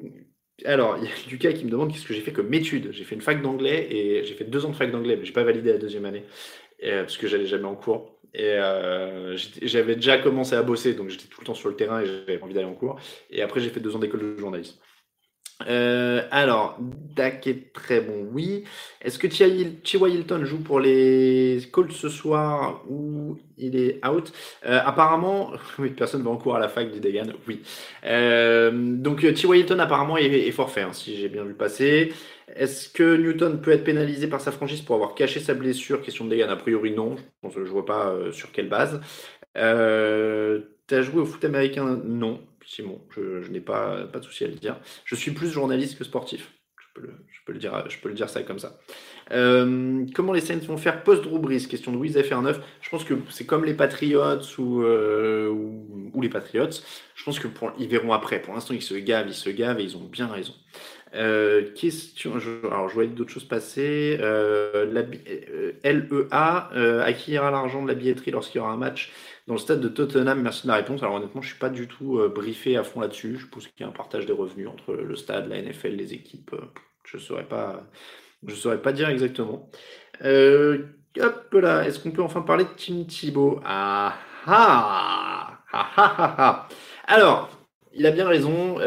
[0.63, 2.89] alors, il y a Lucas qui me demande qu'est-ce que j'ai fait comme étude.
[2.91, 5.33] J'ai fait une fac d'anglais et j'ai fait deux ans de fac d'anglais, mais j'ai
[5.33, 6.23] pas validé la deuxième année
[6.83, 8.14] euh, parce que j'allais jamais en cours.
[8.37, 8.57] Et
[9.61, 12.41] j'avais déjà commencé à bosser, donc j'étais tout le temps sur le terrain et j'avais
[12.41, 12.99] envie d'aller en cours.
[13.29, 14.77] Et après, j'ai fait deux ans d'école de journalisme.
[15.67, 18.65] Euh, alors, Dak est très bon, oui.
[19.01, 19.81] Est-ce que T.Y.
[20.07, 24.33] Hilton joue pour les Colts ce soir ou il est out?
[24.65, 25.53] Euh, Apparemment,
[25.97, 27.61] personne va en cours à la fac du Degan, oui.
[28.05, 29.59] Euh, donc, T.Y.
[29.59, 32.11] Hilton apparemment est, forfait, hein, si j'ai bien vu passer.
[32.53, 36.01] Est-ce que Newton peut être pénalisé par sa franchise pour avoir caché sa blessure?
[36.01, 37.15] Question de Degan, a priori non.
[37.49, 38.99] Je ne vois pas sur quelle base.
[40.87, 41.99] T'as joué au foot américain?
[42.03, 42.41] Non.
[42.65, 44.79] Simon, je, n'ai pas, pas de souci à le dire.
[45.05, 46.51] Je suis plus journaliste que sportif.
[46.77, 47.01] Je
[47.45, 48.79] peux le, dire, je peux le dire ça comme ça.
[49.31, 52.55] Euh, comment les Saints vont faire post-Drew Question de Louise FR9.
[52.81, 54.21] Je pense que c'est comme les Patriots
[54.59, 56.69] euh, ou, ou, les Patriots.
[57.15, 57.47] Je pense que
[57.77, 58.41] ils verront après.
[58.41, 60.53] Pour l'instant, ils se gavent, ils se gavent et ils ont bien raison.
[61.15, 62.33] Euh, question,
[62.69, 64.17] alors je voyais d'autres choses passer.
[64.17, 64.93] LEA,
[67.27, 69.11] ira l'argent de la billetterie lorsqu'il y aura un match
[69.47, 71.03] dans le stade de Tottenham, merci de la réponse.
[71.03, 73.37] Alors honnêtement, je ne suis pas du tout euh, briefé à fond là-dessus.
[73.37, 76.13] Je pense qu'il y a un partage des revenus entre le stade, la NFL, les
[76.13, 76.53] équipes.
[76.53, 76.65] Euh,
[77.03, 77.83] je ne saurais, pas,
[78.47, 79.69] je saurais pas dire exactement.
[80.23, 80.87] Euh,
[81.19, 83.61] hop là, est-ce qu'on peut enfin parler de Tim Thibault?
[83.63, 86.67] Ah ah, ah ah ah ah
[87.05, 87.51] Alors,
[87.93, 88.79] il a bien raison.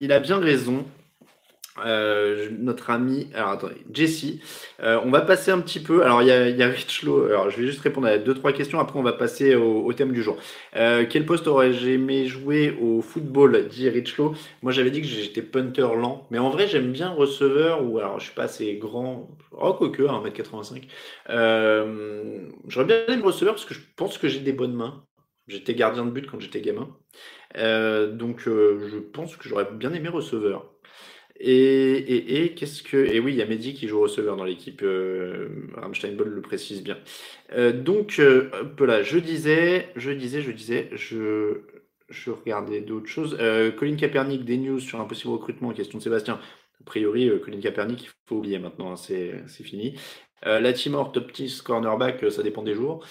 [0.00, 0.84] il a bien raison.
[1.84, 4.24] Euh, notre ami, alors attendez, Jesse.
[4.82, 6.04] Euh, on va passer un petit peu.
[6.04, 6.62] Alors il y a, y.
[6.62, 8.80] Alors je vais juste répondre à deux trois questions.
[8.80, 10.36] Après on va passer au, thème du jour.
[10.76, 14.34] Euh, quel poste aurais-je aimé jouer au football Dit Richlo.
[14.62, 18.20] Moi j'avais dit que j'étais punter lent, mais en vrai j'aime bien receveur ou alors
[18.20, 19.28] je suis pas assez grand.
[19.52, 20.82] Oh quoique 1m85.
[22.68, 25.04] J'aurais bien aimé receveur parce que je pense que j'ai des bonnes mains.
[25.48, 26.88] J'étais gardien de but quand j'étais gamin.
[27.54, 30.75] donc je pense que j'aurais bien aimé receveur.
[31.40, 32.96] Et, et, qu'est-ce que.
[32.96, 34.80] Et oui, il y a Mehdi qui joue receveur dans l'équipe.
[34.82, 36.98] Euh, Ball le précise bien.
[37.52, 41.60] Euh, donc, euh, hop là, je disais, je disais, je disais, je,
[42.08, 43.36] je regardais d'autres choses.
[43.40, 45.72] Euh, Colin Kaepernick, des news sur un possible recrutement.
[45.72, 46.40] Question de Sébastien.
[46.80, 49.96] A priori, Colin Kaepernick, il faut oublier maintenant, hein, c'est fini.
[50.42, 53.04] La Timor, top 10 cornerback, ça dépend des jours.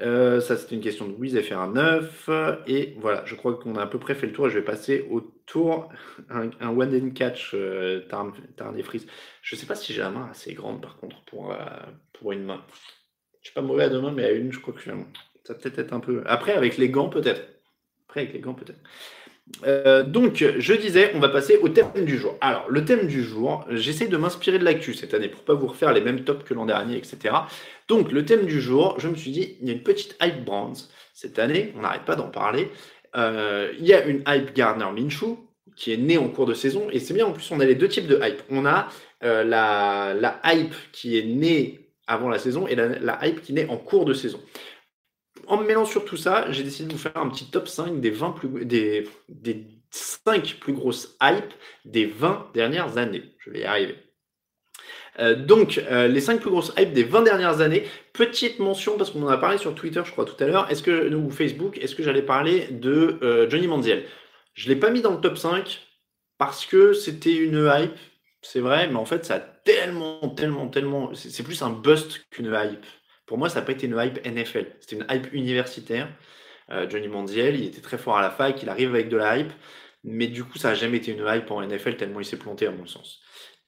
[0.00, 2.30] Euh, ça, c'était une question de Louise faire un 9.
[2.66, 4.64] Et voilà, je crois qu'on a à peu près fait le tour et je vais
[4.64, 5.90] passer au tour.
[6.30, 8.32] Un, one and catch euh, Tarn,
[8.76, 9.06] et Frise.
[9.42, 11.56] Je ne sais pas si j'ai la main assez grande par contre pour, euh,
[12.12, 12.62] pour une main.
[13.40, 14.82] Je suis pas mauvais à deux mains, mais à une, je crois que
[15.44, 16.22] ça peut-être être un peu.
[16.26, 17.42] Après, avec les gants, peut-être.
[18.08, 18.80] Après, avec les gants, peut-être.
[19.66, 22.36] Euh, donc, je disais, on va passer au thème du jour.
[22.40, 25.66] Alors, le thème du jour, j'essaie de m'inspirer de l'actu cette année pour pas vous
[25.66, 27.34] refaire les mêmes tops que l'an dernier, etc.
[27.88, 30.44] Donc, le thème du jour, je me suis dit, il y a une petite hype
[30.44, 30.74] brands
[31.14, 32.70] cette année, on n'arrête pas d'en parler.
[33.16, 35.38] Euh, il y a une hype Gardner Minshew
[35.76, 37.74] qui est née en cours de saison, et c'est bien, en plus, on a les
[37.74, 38.42] deux types de hype.
[38.50, 38.88] On a
[39.24, 43.52] euh, la, la, hype qui est née avant la saison et la, la hype qui
[43.52, 44.40] naît en cours de saison
[45.48, 48.00] en me mêlant sur tout ça, j'ai décidé de vous faire un petit top 5
[48.00, 51.52] des 20 plus, des, des 5 plus grosses hypes
[51.84, 53.34] des 20 dernières années.
[53.38, 53.96] Je vais y arriver.
[55.18, 57.84] Euh, donc, euh, les 5 plus grosses hypes des 20 dernières années.
[58.12, 60.82] Petite mention, parce qu'on en a parlé sur Twitter, je crois, tout à l'heure, est-ce
[60.82, 64.04] que, ou Facebook, est-ce que j'allais parler de euh, Johnny Manziel?
[64.54, 65.80] Je ne l'ai pas mis dans le top 5
[66.36, 67.96] parce que c'était une hype
[68.42, 71.14] c'est vrai, mais en fait, ça a tellement, tellement, tellement.
[71.14, 72.86] C'est plus un bust qu'une hype.
[73.28, 74.66] Pour moi, ça n'a pas été une hype NFL.
[74.80, 76.08] C'était une hype universitaire.
[76.70, 79.38] Euh, Johnny Manziel, il était très fort à la fac, il arrive avec de la
[79.38, 79.52] hype.
[80.02, 82.66] Mais du coup, ça n'a jamais été une hype en NFL tellement il s'est planté,
[82.66, 83.20] à mon sens.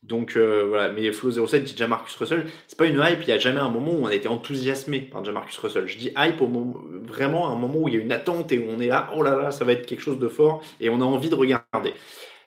[0.02, 3.32] Donc euh, voilà, mais Flo 07 dit Jamarcus Russell, c'est pas une hype, il n'y
[3.34, 5.86] a jamais un moment où on a été enthousiasmé par Jamarcus Russell.
[5.86, 8.58] Je dis hype au moment, vraiment un moment où il y a une attente et
[8.58, 10.88] où on est là, oh là là, ça va être quelque chose de fort et
[10.88, 11.92] on a envie de regarder.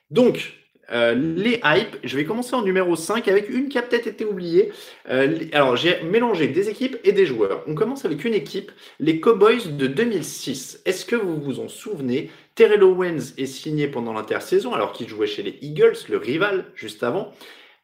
[0.09, 4.07] Donc, euh, les hypes, je vais commencer en numéro 5 avec une qui a peut-être
[4.07, 4.71] été oubliée.
[5.09, 7.63] Euh, alors, j'ai mélangé des équipes et des joueurs.
[7.67, 10.81] On commence avec une équipe, les Cowboys de 2006.
[10.85, 12.29] Est-ce que vous vous en souvenez?
[12.55, 17.03] Terrell Owens est signé pendant l'intersaison alors qu'il jouait chez les Eagles, le rival, juste
[17.03, 17.33] avant.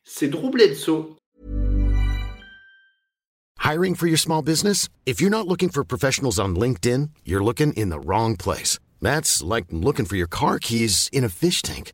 [0.03, 1.15] C'est Drew Bledsoe.
[3.63, 4.89] Hiring for your small business?
[5.05, 8.79] If you're not looking for professionals on LinkedIn, you're looking in the wrong place.
[9.01, 11.93] That's like looking for your car keys in a fish tank.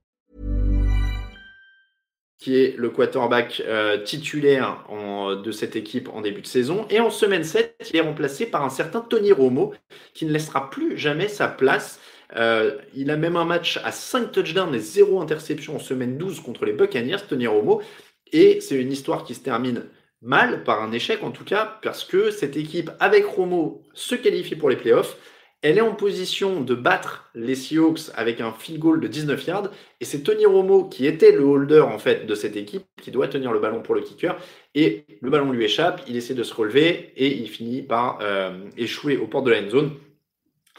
[2.41, 6.87] Qui est le quarterback euh, titulaire de cette équipe en début de saison.
[6.89, 9.73] Et en semaine 7, il est remplacé par un certain Tony Romo,
[10.13, 11.99] qui ne laissera plus jamais sa place
[12.35, 16.39] euh, il a même un match à 5 touchdowns et 0 interception en semaine 12
[16.41, 17.81] contre les Buccaneers, Tony Romo.
[18.31, 19.83] Et c'est une histoire qui se termine
[20.21, 24.55] mal, par un échec en tout cas, parce que cette équipe, avec Romo, se qualifie
[24.55, 25.17] pour les playoffs.
[25.61, 29.69] Elle est en position de battre les Seahawks avec un field goal de 19 yards.
[29.99, 33.27] Et c'est Tony Romo qui était le holder en fait de cette équipe, qui doit
[33.27, 34.35] tenir le ballon pour le kicker.
[34.73, 38.51] Et le ballon lui échappe, il essaie de se relever et il finit par euh,
[38.75, 39.91] échouer aux portes de la end zone.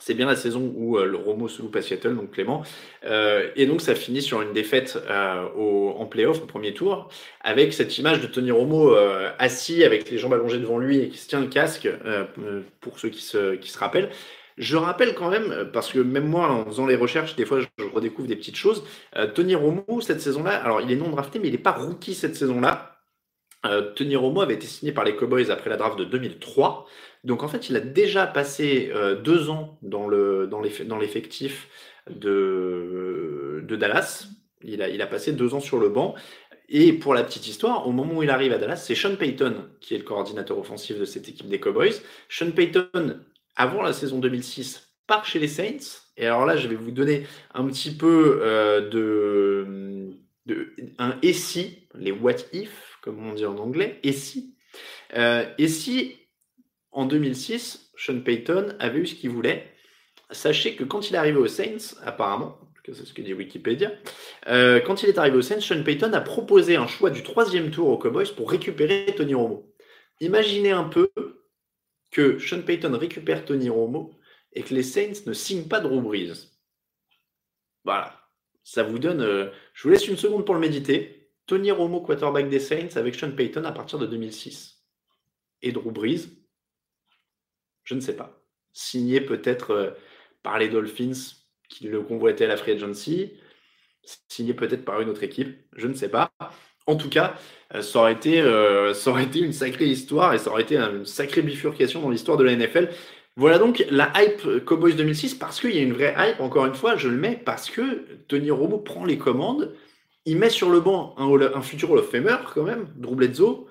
[0.01, 2.64] C'est bien la saison où euh, Romo se loupe à Seattle, donc Clément.
[3.05, 7.09] Euh, et donc ça finit sur une défaite en playoff au premier tour,
[7.40, 8.97] avec cette image de Tony Romo
[9.38, 11.88] assis avec les jambes allongées devant lui et qui se tient le casque,
[12.81, 14.11] pour ceux qui se, qui se rappellent.
[14.58, 17.84] Je rappelle quand même, parce que même moi, en faisant les recherches, des fois, je
[17.94, 18.84] redécouvre des petites choses.
[19.34, 22.36] Tony Romo, cette saison-là, alors il est non drafté, mais il n'est pas rookie cette
[22.36, 23.00] saison-là.
[23.96, 26.86] Tony Romo avait été signé par les Cowboys après la draft de 2003.
[27.24, 31.68] Donc en fait, il a déjà passé euh, deux ans dans l'effectif
[32.10, 34.26] de, de Dallas.
[34.62, 36.14] Il a, il a passé deux ans sur le banc.
[36.68, 39.68] Et pour la petite histoire, au moment où il arrive à Dallas, c'est Sean Payton
[39.80, 41.94] qui est le coordinateur offensif de cette équipe des Cowboys.
[42.28, 43.20] Sean Payton,
[43.56, 46.00] avant la saison 2006, part chez les Saints.
[46.16, 50.18] Et alors là, je vais vous donner un petit peu euh, de,
[50.98, 54.56] un et si, les what if, comme on dit en anglais, et si.
[55.14, 56.16] Euh, et si
[56.90, 59.72] en 2006, Sean Payton avait eu ce qu'il voulait.
[60.30, 63.92] Sachez que quand il est arrivé aux Saints, apparemment, c'est ce que dit Wikipédia,
[64.48, 67.70] euh, quand il est arrivé aux Saints, Sean Payton a proposé un choix du troisième
[67.70, 69.72] tour aux Cowboys pour récupérer Tony Romo.
[70.20, 71.10] Imaginez un peu
[72.12, 74.16] que Sean Payton récupère Tony Romo
[74.53, 76.53] et que les Saints ne signent pas Drew Brees.
[77.85, 78.20] Voilà.
[78.62, 79.22] Ça vous donne.
[79.22, 81.31] Euh, je vous laisse une seconde pour le méditer.
[81.46, 84.85] Tony Romo, quarterback des Saints, avec Sean Payton à partir de 2006.
[85.62, 86.29] Et Drew Brees,
[87.83, 88.44] je ne sais pas.
[88.72, 89.90] Signé peut-être euh,
[90.42, 91.35] par les Dolphins
[91.68, 93.33] qui le convoitaient à la Free Agency,
[94.29, 96.31] signé peut-être par une autre équipe, je ne sais pas.
[96.87, 97.35] En tout cas,
[97.75, 100.77] euh, ça aurait été, euh, ça aurait été une sacrée histoire et ça aurait été
[100.77, 102.90] une sacrée bifurcation dans l'histoire de la NFL.
[103.37, 106.75] Voilà donc la hype Cowboys 2006 parce qu'il y a une vraie hype, encore une
[106.75, 109.73] fois, je le mets parce que Tony Romo prend les commandes,
[110.27, 113.66] il met sur le banc un, futur Hall of Famer quand même, Drew Bledsoe,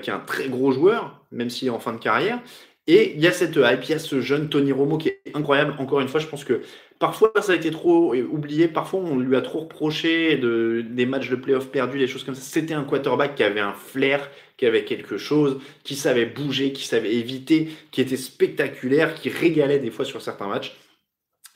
[0.00, 2.40] qui est un très gros joueur, même s'il est en fin de carrière,
[2.86, 5.20] et il y a cette hype, il y a ce jeune Tony Romo qui est
[5.34, 5.74] incroyable.
[5.78, 6.62] Encore une fois, je pense que
[7.00, 11.30] parfois ça a été trop oublié, parfois on lui a trop reproché de, des matchs
[11.30, 12.42] de playoff perdus, des choses comme ça.
[12.42, 16.84] C'était un quarterback qui avait un flair, qui avait quelque chose, qui savait bouger, qui
[16.86, 20.76] savait éviter, qui était spectaculaire, qui régalait des fois sur certains matchs.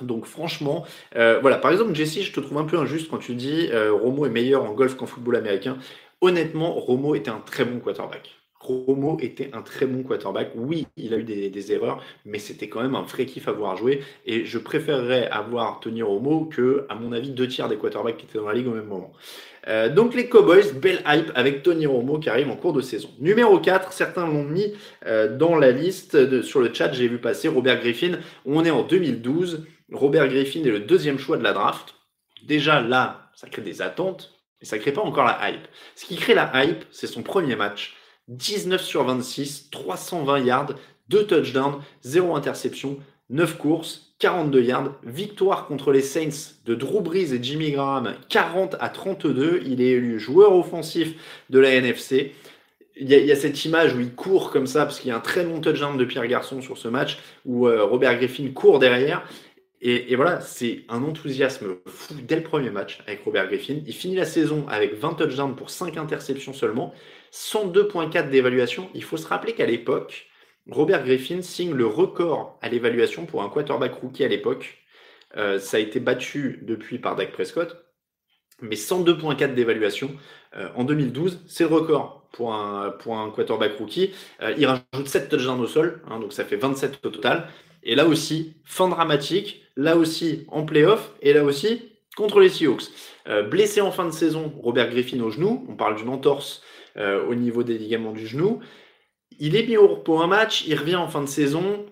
[0.00, 0.84] Donc franchement,
[1.16, 3.92] euh, voilà, par exemple Jesse, je te trouve un peu injuste quand tu dis euh,
[3.92, 5.78] Romo est meilleur en golf qu'en football américain.
[6.20, 8.43] Honnêtement, Romo était un très bon quarterback.
[8.64, 10.52] Romo était un très bon quarterback.
[10.54, 13.76] Oui, il a eu des, erreurs, mais c'était quand même un vrai kiff à voir
[13.76, 14.02] jouer.
[14.26, 18.26] Et je préférerais avoir Tony Romo que, à mon avis, deux tiers des quarterbacks qui
[18.26, 19.12] étaient dans la ligue au même moment.
[19.68, 23.08] Euh, donc les Cowboys, belle hype avec Tony Romo qui arrive en cours de saison.
[23.18, 24.74] Numéro 4, certains l'ont mis
[25.06, 28.18] euh, dans la liste sur le chat, j'ai vu passer Robert Griffin.
[28.44, 29.66] On est en 2012.
[29.92, 31.94] Robert Griffin est le deuxième choix de la draft.
[32.42, 35.66] Déjà là, ça crée des attentes, mais ça crée pas encore la hype.
[35.94, 37.94] Ce qui crée la hype, c'est son premier match
[38.28, 40.74] 19 sur 26, 320 yards,
[41.08, 42.98] 2 touchdowns, 0 interception,
[43.30, 48.76] 9 courses, 42 yards, victoire contre les Saints de Drew Brees et Jimmy Graham, 40
[48.80, 49.62] à 32.
[49.66, 51.14] Il est élu joueur offensif
[51.50, 52.32] de la NFC.
[52.96, 55.20] Il y, a, cette image où il court comme ça, parce qu'il y a un
[55.20, 59.26] très long touchdown de Pierre Garçon sur ce match, où euh, Robert Griffin court derrière.
[59.86, 63.80] Et, voilà, c'est un enthousiasme fou dès le premier match avec Robert Griffin.
[63.86, 66.94] Il finit la saison avec 20 touchdowns pour 5 interceptions seulement,
[67.34, 68.88] 102.4 d'évaluation.
[68.94, 70.28] Il faut se rappeler qu'à l'époque,
[70.70, 74.78] Robert Griffin signe le record à l'évaluation pour un quarterback rookie à l'époque.
[75.36, 77.76] Euh, ça a été battu depuis par Dak Prescott,
[78.62, 80.12] mais 102.4 d'évaluation
[80.56, 84.12] euh, en 2012, c'est le record pour un, pour un quarterback rookie.
[84.40, 87.48] Euh, il rajoute 7 touchdowns au sol, hein, donc ça fait 27 au total.
[87.82, 92.84] Et là aussi, fin dramatique, là aussi en playoff, et là aussi contre les Seahawks.
[93.50, 96.62] Blessé en fin de saison, Robert Griffin au genou, on parle d'une entorse
[96.96, 98.60] euh, au niveau des ligaments du genou.
[99.38, 101.86] Il est mis au repos un match, il revient en fin de saison,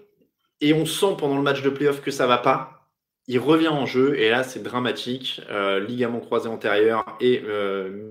[0.60, 2.88] et on sent pendant le match de playoff que ça va pas.
[3.26, 5.40] Il revient en jeu, et là c'est dramatique.
[5.50, 7.42] Euh, ligament croisé antérieur et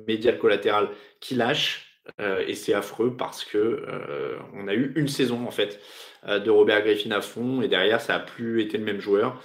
[0.08, 0.90] médial collatéral
[1.20, 1.88] qui lâche.
[2.20, 3.86] et c'est affreux parce que
[4.54, 5.80] on a eu une saison en fait
[6.28, 9.42] de Robert Griffin à fond et derrière ça a plus été le même joueur.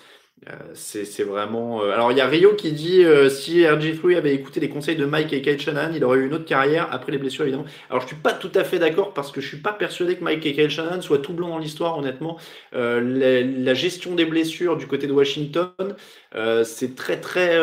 [0.48, 1.82] Euh, c'est vraiment.
[1.82, 4.94] Euh, alors, il y a Rio qui dit euh, si RG3 avait écouté les conseils
[4.94, 7.64] de Mike et Kyle Shannon, il aurait eu une autre carrière après les blessures, évidemment.
[7.88, 10.22] Alors, je suis pas tout à fait d'accord parce que je suis pas persuadé que
[10.22, 12.38] Mike et Kyle Shannon soient tout blanc dans l'histoire, honnêtement.
[12.72, 15.70] La, gestion des blessures du côté de Washington,
[16.64, 17.58] c'est très, très.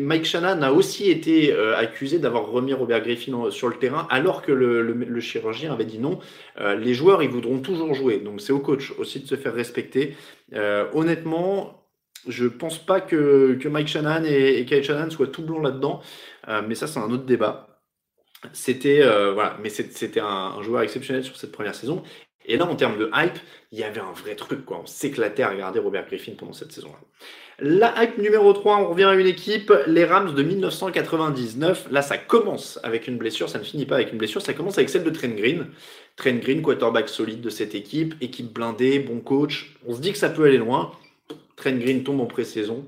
[0.00, 4.52] Mike Shannon a aussi été accusé d'avoir remis Robert Griffin sur le terrain alors que
[4.52, 6.18] le, le chirurgien avait dit non.
[6.58, 8.18] les joueurs, ils voudront toujours jouer.
[8.18, 10.16] Donc, c'est au coach aussi de se faire respecter.
[10.54, 11.88] Euh, honnêtement,
[12.26, 16.00] je pense pas que, que Mike Shannon et, et Kyle Shannon soient tout blancs là-dedans,
[16.48, 17.82] euh, mais ça c'est un autre débat.
[18.52, 22.02] C'était euh, voilà, mais c'était un, joueur exceptionnel sur cette première saison.
[22.46, 23.38] Et là, en termes de hype,
[23.72, 24.70] il y avait un vrai truc.
[24.70, 26.98] On s'éclatait à regarder Robert Griffin pendant cette saison-là.
[27.60, 31.88] La hype numéro 3, on revient à une équipe, les Rams de 1999.
[31.90, 34.78] Là, ça commence avec une blessure, ça ne finit pas avec une blessure, ça commence
[34.78, 35.66] avec celle de Trent Green.
[36.16, 39.74] Trent Green, quarterback solide de cette équipe, équipe blindée, bon coach.
[39.86, 40.92] On se dit que ça peut aller loin.
[41.56, 42.86] Trent Green tombe en pré-saison.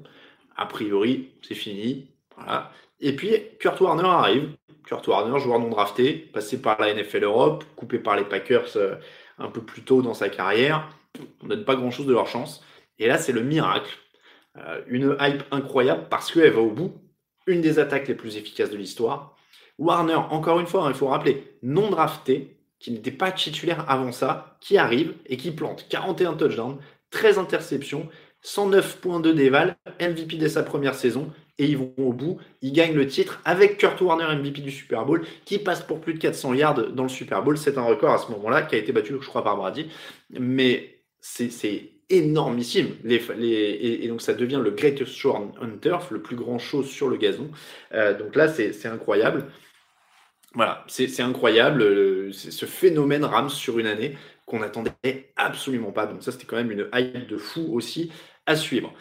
[0.56, 2.06] A priori, c'est fini.
[2.36, 2.70] Voilà.
[3.00, 4.50] Et puis, Kurt Warner arrive.
[4.86, 8.94] Kurt Warner, joueur non drafté, passé par la NFL Europe, coupé par les Packers euh,
[9.40, 10.88] un peu plus tôt dans sa carrière.
[11.42, 12.62] On donne pas grand-chose de leur chance.
[12.98, 13.98] Et là, c'est le miracle.
[14.56, 16.94] Euh, une hype incroyable parce qu'elle va au bout.
[17.46, 19.36] Une des attaques les plus efficaces de l'histoire.
[19.78, 24.12] Warner, encore une fois, hein, il faut rappeler, non drafté, qui n'était pas titulaire avant
[24.12, 26.78] ça, qui arrive et qui plante 41 touchdowns,
[27.10, 28.08] 13 interceptions,
[28.44, 32.38] 109.2 d'éval, MVP dès sa première saison, et ils vont au bout.
[32.62, 36.14] Ils gagnent le titre avec Kurt Warner MVP du Super Bowl, qui passe pour plus
[36.14, 37.58] de 400 yards dans le Super Bowl.
[37.58, 39.88] C'est un record à ce moment-là, qui a été battu, je crois, par Brady.
[40.30, 42.96] Mais c'est énormissime.
[43.04, 47.18] et, donc ça devient le greatest show on turf, le plus grand show sur le
[47.18, 47.50] gazon.
[47.92, 49.46] Euh, donc là, c'est incroyable.
[50.54, 54.16] Voilà, c'est incroyable, ce phénomène Rams sur une année
[54.46, 56.06] qu'on n'attendait absolument pas.
[56.06, 58.10] Donc ça, c'était quand même une hype de fou aussi
[58.50, 58.92] à suivre.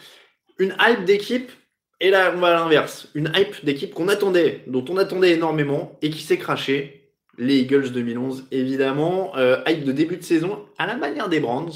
[0.58, 1.52] Une hype d'équipe,
[2.00, 3.10] et là, on va à l'inverse.
[3.14, 6.95] Une hype d'équipe qu'on attendait, dont on attendait énormément et qui s'est crashée.
[7.38, 9.36] Les Eagles 2011, évidemment.
[9.38, 11.70] Euh, hype de début de saison, à la manière des Brands.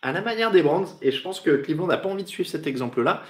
[0.00, 2.48] À la manière des Brands, et je pense que Cleveland n'a pas envie de suivre
[2.48, 3.22] cet exemple-là.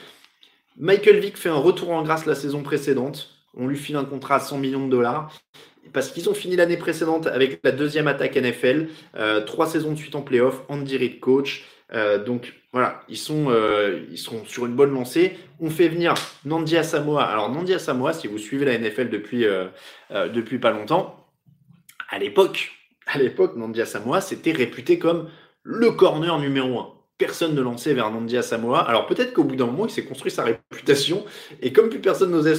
[0.79, 3.31] Michael Vick fait un retour en grâce la saison précédente.
[3.55, 5.31] On lui file un contrat à 100 millions de dollars
[5.93, 9.97] parce qu'ils ont fini l'année précédente avec la deuxième attaque NFL, euh, trois saisons de
[9.97, 11.65] suite en playoff, Andy Reid coach.
[11.95, 15.37] Euh, donc voilà, ils sont, euh, ils sont sur une bonne lancée.
[15.61, 16.15] On fait venir
[16.45, 17.25] Nandi Asamoah.
[17.25, 19.45] Alors Nandi Asamoah, si vous suivez la NFL depuis,
[20.11, 21.27] depuis pas longtemps,
[22.09, 22.73] à l'époque,
[23.07, 25.29] à l'époque, Nandi Asamoah, c'était réputé comme
[25.63, 28.81] le corner numéro un personne ne lançait vers Nandia Samoa.
[28.81, 31.25] Alors peut-être qu'au bout d'un moment, il s'est construit sa réputation,
[31.61, 32.55] et comme plus personne n'osait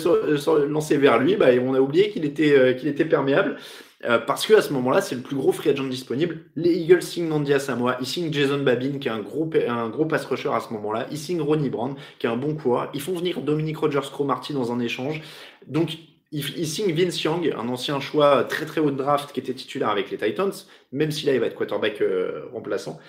[0.70, 3.58] lancer vers lui, bah, on a oublié qu'il était, euh, qu'il était perméable.
[4.06, 6.46] Euh, parce que à ce moment-là, c'est le plus gros free agent disponible.
[6.56, 10.06] Les Eagles signent Nandia Samoa, ils signent Jason Babin, qui est un gros, un gros
[10.06, 13.02] pass rusher à ce moment-là, ils signent Ronnie Brand, qui est un bon coureur, ils
[13.02, 15.22] font venir Dominic Rogers Cromarty dans un échange.
[15.68, 15.98] Donc,
[16.34, 19.90] ils, signent Vince Young, un ancien choix très très haut de draft qui était titulaire
[19.90, 20.52] avec les Titans,
[20.92, 23.00] même s'il là il va être quarterback euh, remplaçant.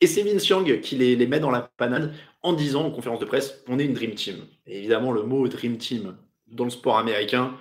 [0.00, 3.26] Et c'est Vince Young qui les, met dans la panade en disant en conférence de
[3.26, 4.36] presse on est une Dream Team.
[4.66, 6.16] Évidemment, le mot Dream Team
[6.48, 7.54] dans le sport américain,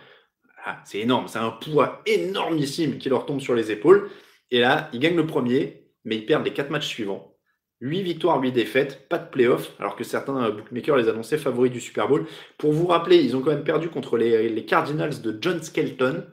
[0.66, 1.28] ah, c'est énorme.
[1.28, 4.10] C'est un poids énormissime qui leur tombe sur les épaules.
[4.52, 7.36] Et là, ils gagnent le premier, mais ils perdent les quatre matchs suivants.
[7.82, 11.82] 8 victoires, 8 défaites, pas de playoff, alors que certains bookmakers les annonçaient favoris du
[11.82, 12.28] Super Bowl.
[12.60, 16.26] Pour vous rappeler, ils ont quand même perdu contre les, Cardinals de John Skelton.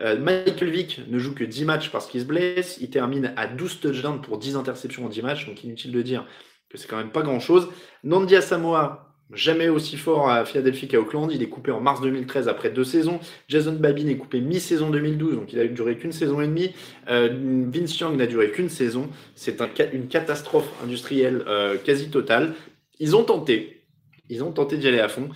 [0.00, 2.78] Euh, Michael Vick ne joue que 10 matchs parce qu'il se blesse.
[2.80, 5.46] Il termine à 12 touchdowns pour 10 interceptions en 10 matchs.
[5.46, 6.24] Donc inutile de dire
[6.70, 7.68] que c'est quand même pas grand-chose.
[8.04, 11.30] Nandi Samoa, jamais aussi fort à Philadelphie qu'à Auckland.
[11.32, 13.20] Il est coupé en mars 2013 après deux saisons.
[13.48, 16.72] Jason Babin est coupé mi-saison 2012, donc il a duré qu'une saison et demie.
[17.08, 17.28] Euh,
[17.72, 19.08] Vince Young n'a duré qu'une saison.
[19.34, 22.54] C'est un, une catastrophe industrielle euh, quasi totale.
[22.98, 23.84] Ils ont tenté.
[24.28, 25.28] Ils ont tenté d'y aller à fond.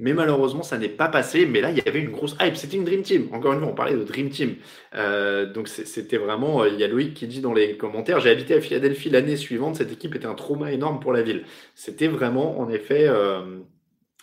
[0.00, 1.46] Mais malheureusement, ça n'est pas passé.
[1.46, 2.56] Mais là, il y avait une grosse hype.
[2.56, 3.28] C'était une Dream Team.
[3.32, 4.56] Encore une fois, on parlait de Dream Team.
[4.94, 6.62] Euh, donc c'était vraiment.
[6.62, 9.36] Euh, il y a Loïc qui dit dans les commentaires J'ai habité à Philadelphie l'année
[9.36, 9.76] suivante.
[9.76, 11.44] Cette équipe était un trauma énorme pour la ville.
[11.74, 13.06] C'était vraiment, en effet.
[13.08, 13.60] Euh,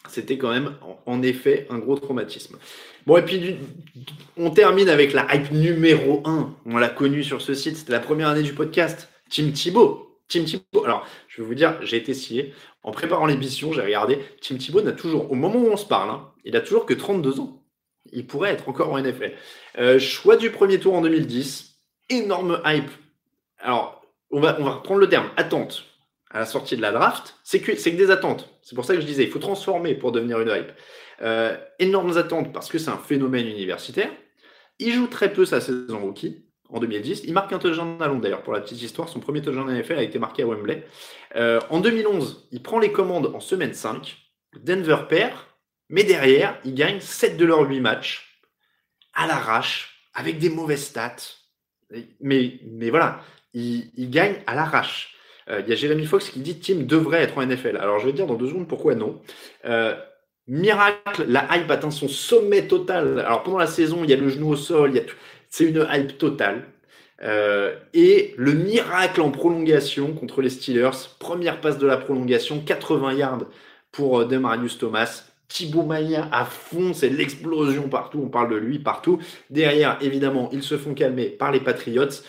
[0.09, 0.73] c'était quand même,
[1.05, 2.57] en effet, un gros traumatisme.
[3.05, 3.57] Bon, et puis,
[4.35, 6.55] on termine avec la hype numéro 1.
[6.65, 7.77] On l'a connu sur ce site.
[7.77, 9.09] C'était la première année du podcast.
[9.29, 10.10] Tim Thibault.
[10.31, 10.85] Tim Thibault.
[10.85, 12.53] Alors, je vais vous dire, j'ai été scié.
[12.83, 14.19] En préparant l'émission, j'ai regardé.
[14.41, 16.93] Tim Thibault n'a toujours, au moment où on se parle, hein, il a toujours que
[16.93, 17.61] 32 ans.
[18.11, 19.33] Il pourrait être encore en NFL.
[19.77, 21.75] Euh, choix du premier tour en 2010.
[22.09, 22.89] Énorme hype.
[23.59, 24.01] Alors,
[24.31, 25.29] on va, on reprendre le terme.
[25.37, 25.85] Attente
[26.31, 27.35] à la sortie de la draft.
[27.43, 28.49] C'est que, que des attentes.
[28.61, 30.71] C'est pour ça que je disais, il faut transformer pour devenir une hype.
[31.21, 34.09] Euh, énormes attentes parce que c'est un phénomène universitaire.
[34.79, 37.23] Il joue très peu sa saison rookie en 2010.
[37.25, 39.09] Il marque un touchdown à Londres d'ailleurs pour la petite histoire.
[39.09, 40.85] Son premier touchdown NFL a été marqué à Wembley.
[41.35, 44.17] Euh, en 2011, il prend les commandes en semaine 5.
[44.59, 45.33] Denver perd,
[45.89, 48.41] mais derrière, il gagne 7 de leurs 8 matchs
[49.13, 51.15] à l'arrache, avec des mauvaises stats.
[52.21, 53.21] Mais, mais voilà,
[53.53, 55.15] il, gagne à l'arrache.
[55.49, 57.77] Euh, il y a Jérémy Fox qui dit Tim devrait être en NFL.
[57.77, 59.21] Alors je vais dire dans deux secondes pourquoi non.
[59.65, 59.95] Euh,
[60.47, 63.19] miracle, la hype atteint son sommet total.
[63.19, 65.03] Alors pendant la saison, il y a le genou au sol, il y a
[65.51, 66.65] c'est une hype totale.
[67.21, 70.89] Euh, et le miracle en prolongation contre les Steelers,
[71.19, 73.45] première passe de la prolongation, 80 yards
[73.91, 75.25] pour Demarius Thomas.
[75.47, 79.19] Thibaut Maya à fond, c'est l'explosion partout, on parle de lui partout.
[79.49, 82.23] Derrière, évidemment, ils se font calmer par les Patriots.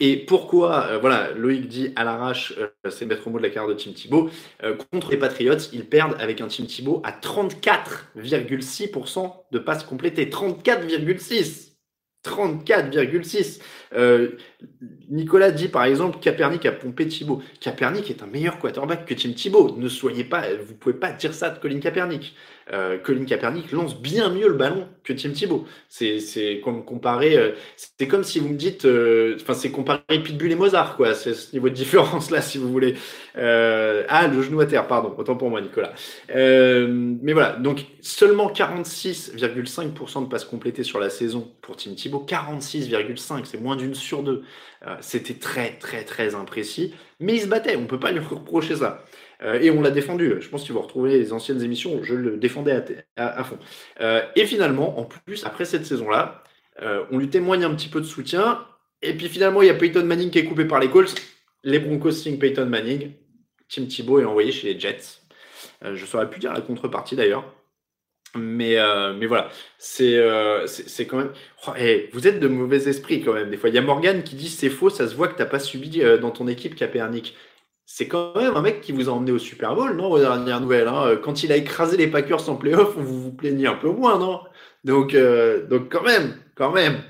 [0.00, 3.50] Et pourquoi, euh, voilà, Loïc dit à l'arrache, euh, c'est le maître mot de la
[3.50, 4.30] carte de Tim Thibault,
[4.62, 10.30] euh, contre les Patriots, ils perdent avec un Tim Thibault à 34,6% de passes complétées.
[10.30, 11.67] 34,6
[12.24, 13.60] 34,6.
[13.94, 14.36] Euh,
[15.08, 17.42] Nicolas dit par exemple Kaepernick a pompé Thibault.
[17.60, 19.76] Kaepernick est un meilleur quarterback que Tim Thibault.
[19.76, 22.34] Ne soyez pas, vous pouvez pas dire ça de Colin Kaepernick.
[22.72, 25.64] Euh, Colin Kaepernick lance bien mieux le ballon que Tim Thibault.
[25.88, 30.52] C'est comme comparer, euh, c'est comme si vous me dites, euh, enfin c'est comparer Pitbull
[30.52, 31.14] et Mozart quoi.
[31.14, 32.94] C'est ce niveau de différence là si vous voulez.
[33.36, 35.14] ah le genou à terre, pardon.
[35.16, 35.94] Autant pour moi Nicolas.
[36.28, 42.26] mais voilà, donc seulement 46,5% de passes complétées sur la saison pour Tim Thibault.
[42.28, 44.42] 46,5%, c'est moins d'une sur deux.
[45.00, 47.76] C'était très très très imprécis, mais il se battait.
[47.76, 49.04] On peut pas lui reprocher ça.
[49.42, 50.34] Euh, et on l'a défendu.
[50.40, 53.58] Je pense que si vous retrouvez les anciennes émissions, je le défendais à, fond.
[54.00, 56.42] Euh, et finalement, en plus, après cette saison-là,
[56.82, 58.64] euh, on lui témoigne un petit peu de soutien.
[59.02, 61.14] Et puis finalement, il y a Peyton Manning qui est coupé par les Colts.
[61.62, 63.12] Les Broncos signent Peyton Manning.
[63.68, 65.20] Tim Thibault est envoyé chez les Jets.
[65.82, 67.54] je ne saurais plus dire la contrepartie d'ailleurs.
[68.36, 68.76] Mais,
[69.18, 69.48] mais voilà,
[69.78, 70.20] c'est
[70.66, 71.32] c'est quand même.
[71.66, 73.50] Oh, eh, vous êtes de mauvais esprit quand même.
[73.50, 75.42] Des fois, il y a Morgan qui dit c'est faux, ça se voit que tu
[75.42, 77.34] n'as pas subi dans ton équipe Kaepernick
[77.90, 80.60] c'est quand même un mec qui vous a emmené au Super Bowl, non, aux dernières
[80.60, 80.88] nouvelles.
[80.88, 81.18] Hein.
[81.24, 84.40] Quand il a écrasé les Packers en playoff, vous vous plaignez un peu moins, non?
[84.84, 87.02] Donc, euh, donc quand même, quand même.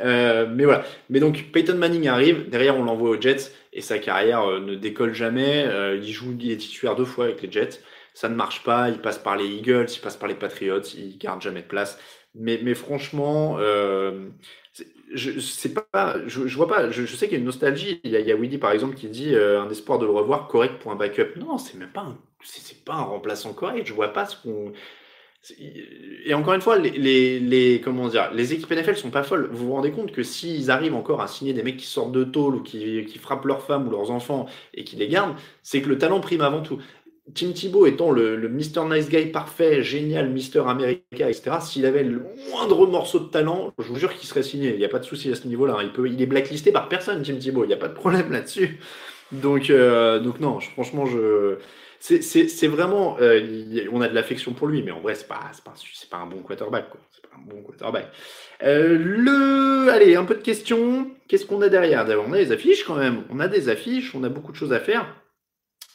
[0.00, 0.84] Euh, mais voilà.
[1.08, 4.74] Mais donc Peyton Manning arrive, derrière on l'envoie aux Jets et sa carrière euh, ne
[4.74, 5.66] décolle jamais.
[5.96, 7.80] il joue, il est titulaire deux fois avec les Jets.
[8.18, 8.88] Ça ne marche pas.
[8.88, 11.98] Il passe par les Eagles, il passe par les Patriots, il garde jamais de place.
[12.34, 13.58] Mais, mais franchement,
[15.14, 18.00] je sais pas, je, je, vois pas, je, sais qu'il y a une nostalgie.
[18.04, 20.78] Il y a, il par exemple qui dit euh, un espoir de le revoir correct
[20.80, 21.36] pour un backup.
[21.36, 23.86] Non, c'est même pas un, c'est, pas un remplaçant correct.
[23.86, 24.72] Je vois pas ce qu'on.
[26.24, 29.48] Et encore une fois, les, les, les, comment dire, les équipes NFL sont pas folles.
[29.52, 32.24] Vous vous rendez compte que s'ils arrivent encore à signer des mecs qui sortent de
[32.24, 35.80] tôle ou qui, qui frappent leurs femmes ou leurs enfants et qui les gardent, c'est
[35.80, 36.78] que le talent prime avant tout.
[37.34, 38.84] Tim Thibault étant le, le Mr.
[38.88, 40.60] Nice Guy parfait, génial, Mr.
[40.66, 44.72] America, etc., s'il avait le moindre morceau de talent, je vous jure qu'il serait signé.
[44.72, 45.78] Il n'y a pas de souci à ce niveau-là.
[45.82, 47.64] Il, il est blacklisté par personne, Tim Thibault.
[47.64, 48.78] Il n'y a pas de problème là-dessus.
[49.32, 51.58] Donc, euh, donc non, franchement, je.
[52.00, 53.16] C'est vraiment.
[53.20, 55.74] Euh, on a de l'affection pour lui, mais en vrai, c'est pas, pas,
[56.10, 56.86] pas un bon quarterback.
[57.10, 58.10] C'est pas un bon quarterback.
[58.62, 59.90] Euh, le.
[59.90, 61.10] Allez, un peu de questions.
[61.26, 62.06] Qu'est-ce qu'on a derrière?
[62.26, 63.24] On a des affiches quand même.
[63.30, 65.14] On a des affiches, on a beaucoup de choses à faire.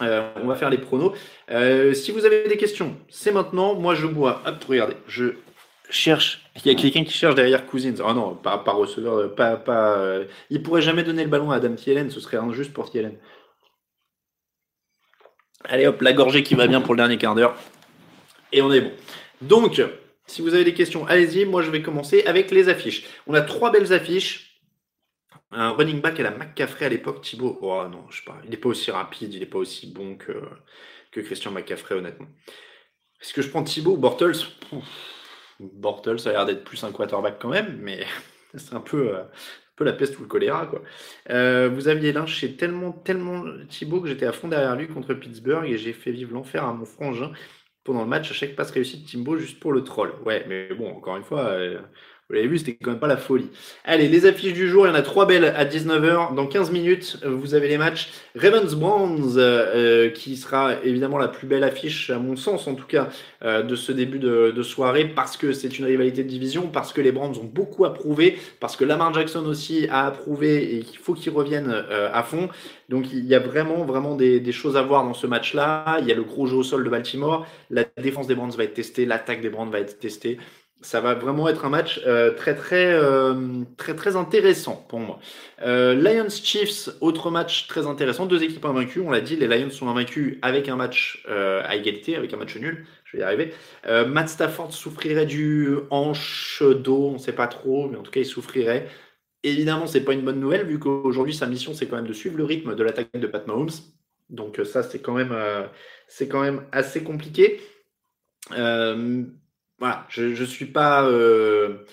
[0.03, 1.13] Euh, on va faire les pronos.
[1.51, 3.75] Euh, si vous avez des questions, c'est maintenant.
[3.75, 4.41] Moi, je bois.
[4.45, 5.35] Hop, regardez, je
[5.89, 6.41] cherche.
[6.63, 7.95] Il y a quelqu'un qui cherche derrière Cousins.
[8.05, 9.57] Oh non, pas, receveur, euh, pas.
[9.57, 13.17] pas Il pourrait jamais donner le ballon à Adam Thielen, ce serait injuste pour Thielen.
[15.65, 17.55] Allez hop, la gorgée qui va bien pour le dernier quart d'heure.
[18.51, 18.91] Et on est bon.
[19.41, 19.81] Donc,
[20.25, 21.45] si vous avez des questions, allez-y.
[21.45, 23.05] Moi, je vais commencer avec les affiches.
[23.27, 24.52] On a trois belles affiches.
[25.53, 27.57] Un running back à la McCaffrey à l'époque, Thibaut.
[27.61, 28.39] Oh non, je sais pas.
[28.43, 30.33] Il n'est pas aussi rapide, il n'est pas aussi bon que,
[31.11, 32.27] que Christian McCaffrey, honnêtement.
[33.21, 33.93] Est-ce que je prends Thibaut?
[33.93, 34.37] Ou Bortles
[35.59, 38.05] Bortles, a l'air d'être plus un quarterback quand même, mais
[38.55, 39.23] c'est un peu, euh,
[39.75, 40.65] peu la peste ou le choléra.
[40.67, 40.81] Quoi.
[41.29, 45.65] Euh, vous aviez lynché tellement, tellement Thibaut que j'étais à fond derrière lui contre Pittsburgh
[45.65, 47.31] et j'ai fait vivre l'enfer à mon frangin
[47.83, 50.13] pendant le match à chaque passe réussie de Timbo juste pour le troll.
[50.25, 51.81] Ouais, mais bon, encore une fois, euh,
[52.29, 53.49] vous l'avez vu, c'était quand même pas la folie.
[53.83, 56.33] Allez, les affiches du jour, il y en a trois belles à 19h.
[56.35, 61.47] Dans 15 minutes, vous avez les matchs Ravens Browns, euh, qui sera évidemment la plus
[61.47, 63.09] belle affiche, à mon sens en tout cas,
[63.43, 67.01] euh, de ce début de, soirée, parce que c'est une rivalité de division, parce que
[67.01, 71.15] les Browns ont beaucoup approuvé, parce que Lamar Jackson aussi a approuvé et qu'il faut
[71.15, 72.47] qu'il revienne euh, à fond.
[72.87, 75.97] Donc il y a vraiment, vraiment des, des choses à voir dans ce match-là.
[75.99, 77.45] Il y a le gros jeu au sol de Baltimore.
[77.69, 80.37] La défense des Browns va être testée, l'attaque des Browns va être testée
[80.83, 85.19] ça va vraiment être un match euh, très très euh, très très intéressant pour moi.
[85.61, 89.69] Euh, Lions Chiefs, autre match très intéressant, deux équipes invaincues, on l'a dit, les Lions
[89.69, 93.53] sont invaincus avec un match à égalité, avec un match nul, je vais y arriver.
[94.07, 98.19] Matt Stafford souffrirait du hanche, dos, on ne sait pas trop, mais en tout cas
[98.19, 98.87] il souffrirait.
[99.43, 102.37] Évidemment, c'est pas une bonne nouvelle vu qu'aujourd'hui sa mission c'est quand même de suivre
[102.37, 103.71] le rythme de l'attaque de Pat Mahomes.
[104.29, 105.35] Donc ça c'est quand même
[106.29, 107.61] quand même assez compliqué.
[109.79, 111.05] Voilà, je ne suis pas.
[111.05, 111.85] Euh,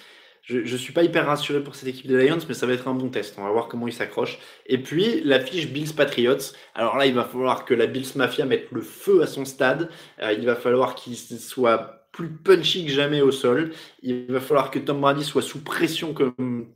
[0.42, 2.94] je, suis pas hyper rassuré pour cette équipe des Lions, mais ça va être un
[2.94, 3.36] bon test.
[3.38, 4.38] On va voir comment ils s'accrochent.
[4.66, 6.54] Et puis, la fiche Bills Patriots.
[6.74, 9.90] Alors là, il va falloir que la Bills Mafia mette le feu à son stade.
[10.20, 13.72] Euh, il va falloir qu'il soit plus punchy que jamais au sol.
[14.02, 16.66] Il va falloir que Tom Brady soit sous pression comme,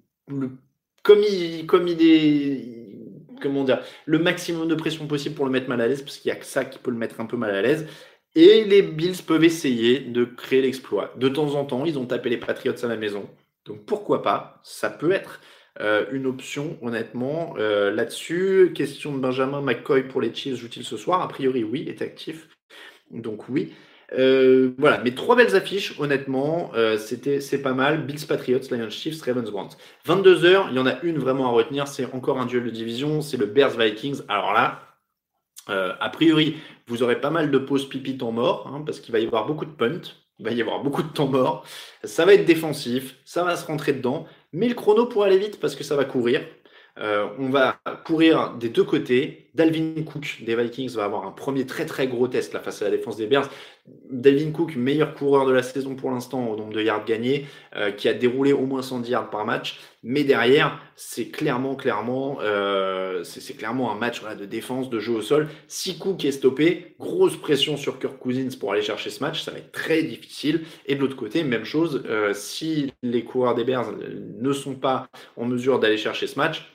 [1.03, 2.81] comme, il, comme il est.
[3.43, 6.31] Comment dire Le maximum de pression possible pour le mettre mal à l'aise, parce qu'il
[6.31, 7.87] n'y a que ça qui peut le mettre un peu mal à l'aise.
[8.35, 11.13] Et les Bills peuvent essayer de créer l'exploit.
[11.17, 13.29] De temps en temps, ils ont tapé les Patriots à la maison.
[13.65, 14.61] Donc pourquoi pas?
[14.65, 15.41] Ça peut être
[15.81, 17.55] euh, une option, honnêtement.
[17.59, 21.23] Euh, là-dessus, question de Benjamin McCoy pour les Chiefs, joue-t-il ce soir?
[21.23, 22.49] A priori, oui, est actif.
[23.11, 23.73] Donc oui.
[24.13, 28.05] Euh, voilà, mais trois belles affiches, honnêtement, c'était c'est pas mal.
[28.05, 29.71] Bills Patriots, Lions Chiefs, Ravens Browns.
[30.07, 33.23] 22h, il y en a une vraiment à retenir, c'est encore un duel de division,
[33.23, 34.21] c'est le Bears Vikings.
[34.29, 34.83] Alors là,
[35.69, 36.57] a priori,
[36.87, 39.47] vous aurez pas mal de pauses pipi temps mort, hein, parce qu'il va y avoir
[39.47, 40.01] beaucoup de punt,
[40.39, 41.65] il va y avoir beaucoup de temps mort.
[42.03, 45.61] Ça va être défensif, ça va se rentrer dedans, mais le chrono pourra aller vite
[45.61, 46.43] parce que ça va courir.
[46.99, 49.51] Euh, on va courir des deux côtés.
[49.55, 52.85] Dalvin Cook des Vikings va avoir un premier très très gros test là, face à
[52.85, 53.49] la défense des Bears.
[54.11, 57.91] Dalvin Cook, meilleur coureur de la saison pour l'instant au nombre de yards gagnés, euh,
[57.91, 59.81] qui a déroulé au moins 110 yards par match.
[60.03, 65.23] Mais derrière, c'est clairement, clairement, euh, c'est clairement un match de défense, de jeu au
[65.23, 65.49] sol.
[65.69, 69.51] Si Cook est stoppé, grosse pression sur Kirk Cousins pour aller chercher ce match, ça
[69.51, 70.63] va être très difficile.
[70.87, 75.45] Et de l'autre côté, même chose, si les coureurs des Bears ne sont pas en
[75.45, 76.75] mesure d'aller chercher ce match,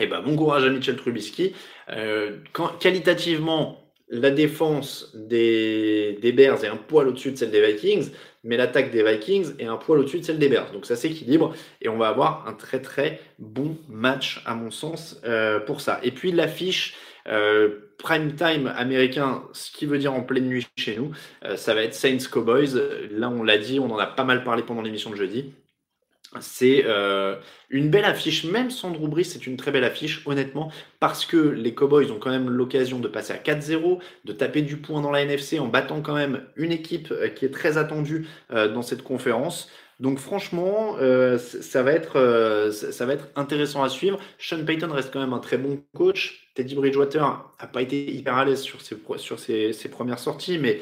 [0.00, 1.52] eh ben, bon courage à Mitchell Trubisky.
[1.90, 2.38] Euh,
[2.80, 8.10] qualitativement, la défense des, des, Bears est un poil au-dessus de celle des Vikings,
[8.42, 10.72] mais l'attaque des Vikings est un poil au-dessus de celle des Bears.
[10.72, 15.20] Donc ça s'équilibre et on va avoir un très très bon match à mon sens
[15.24, 16.00] euh, pour ça.
[16.02, 16.96] Et puis l'affiche
[17.28, 21.12] euh, prime time américain, ce qui veut dire en pleine nuit chez nous,
[21.54, 22.74] ça va être Saints Cowboys.
[23.12, 25.52] Là on l'a dit, on en a pas mal parlé pendant l'émission de jeudi.
[26.38, 27.34] C'est euh,
[27.70, 30.70] une belle affiche, même sans Drew c'est une très belle affiche, honnêtement,
[31.00, 34.76] parce que les Cowboys ont quand même l'occasion de passer à 4-0, de taper du
[34.76, 38.28] point dans la NFC en battant quand même une équipe euh, qui est très attendue
[38.52, 39.68] euh, dans cette conférence.
[39.98, 40.96] Donc franchement,
[41.36, 44.18] ça, va être, ça va être intéressant à suivre.
[44.38, 46.48] Sean Payton reste quand même un très bon coach.
[46.54, 50.80] Teddy Bridgewater n'a pas été hyper à l'aise sur, ses, sur ses premières sorties, mais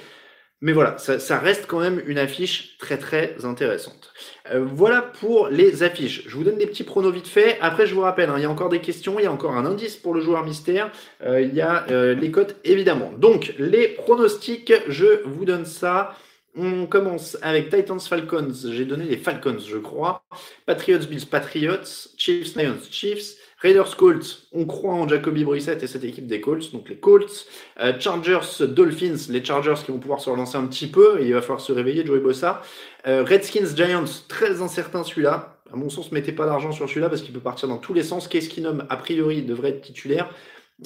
[0.60, 4.12] mais voilà, ça, reste quand même une affiche très très intéressante.
[4.50, 6.24] Euh, voilà pour les affiches.
[6.26, 7.58] Je vous donne des petits pronos vite fait.
[7.60, 9.56] Après, je vous rappelle, hein, il y a encore des questions, il y a encore
[9.56, 10.90] un indice pour le joueur mystère.
[11.22, 13.12] Euh, il y a euh, les cotes évidemment.
[13.16, 16.16] Donc, les pronostics, je vous donne ça.
[16.56, 18.52] On commence avec Titans Falcons.
[18.72, 20.24] J'ai donné les Falcons, je crois.
[20.66, 22.10] Patriots Bills Patriots.
[22.16, 23.36] Chiefs Lions Chiefs.
[23.60, 27.46] Raiders Colts, on croit en Jacoby Brissett et cette équipe des Colts, donc les Colts.
[27.80, 31.42] Euh, Chargers Dolphins, les Chargers qui vont pouvoir se relancer un petit peu, il va
[31.42, 32.62] falloir se réveiller, Joey Bossa.
[33.08, 35.60] Euh, Redskins Giants, très incertain celui-là.
[35.72, 38.04] À mon sens, mettez pas d'argent sur celui-là parce qu'il peut partir dans tous les
[38.04, 38.28] sens.
[38.28, 40.30] Case Keenum, a priori, devrait être titulaire.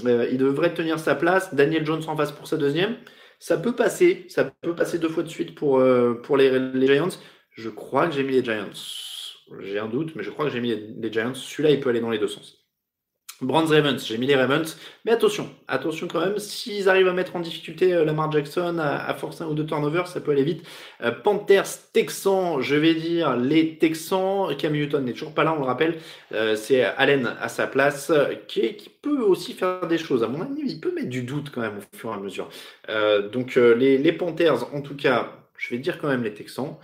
[0.07, 1.55] Euh, il devrait tenir sa place.
[1.55, 2.97] Daniel Jones en face pour sa deuxième.
[3.39, 5.83] Ça peut passer, ça peut passer deux fois de suite pour,
[6.23, 7.09] pour les, les Giants.
[7.51, 8.71] Je crois que j'ai mis les Giants.
[9.61, 11.35] J'ai un doute, mais je crois que j'ai mis les Giants.
[11.35, 12.62] Celui-là, il peut aller dans les deux sens.
[13.43, 17.35] Brands Ravens, j'ai mis les Ravens, mais attention, attention quand même, s'ils arrivent à mettre
[17.35, 20.65] en difficulté euh, Lamar Jackson, à, forcer un ou deux turnovers, ça peut aller vite.
[21.03, 25.61] Euh, Panthers, Texans, je vais dire les Texans, Cam Newton n'est toujours pas là, on
[25.61, 25.99] le rappelle,
[26.33, 28.13] euh, c'est Allen à sa place,
[28.47, 31.61] qui, peut aussi faire des choses, à mon avis, il peut mettre du doute quand
[31.61, 32.49] même au fur et à mesure.
[33.33, 36.77] donc les Panthers, en tout cas, je vais dire quand même les Texans.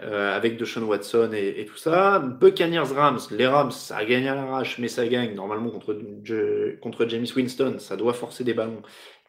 [0.00, 2.18] Euh, avec Deshaun Watson et, tout ça.
[2.18, 5.98] Buccaneers Rams, les Rams, ça a gagné à l'arrache, mais ça gagne normalement contre,
[6.80, 8.80] contre James Winston, ça doit forcer des ballons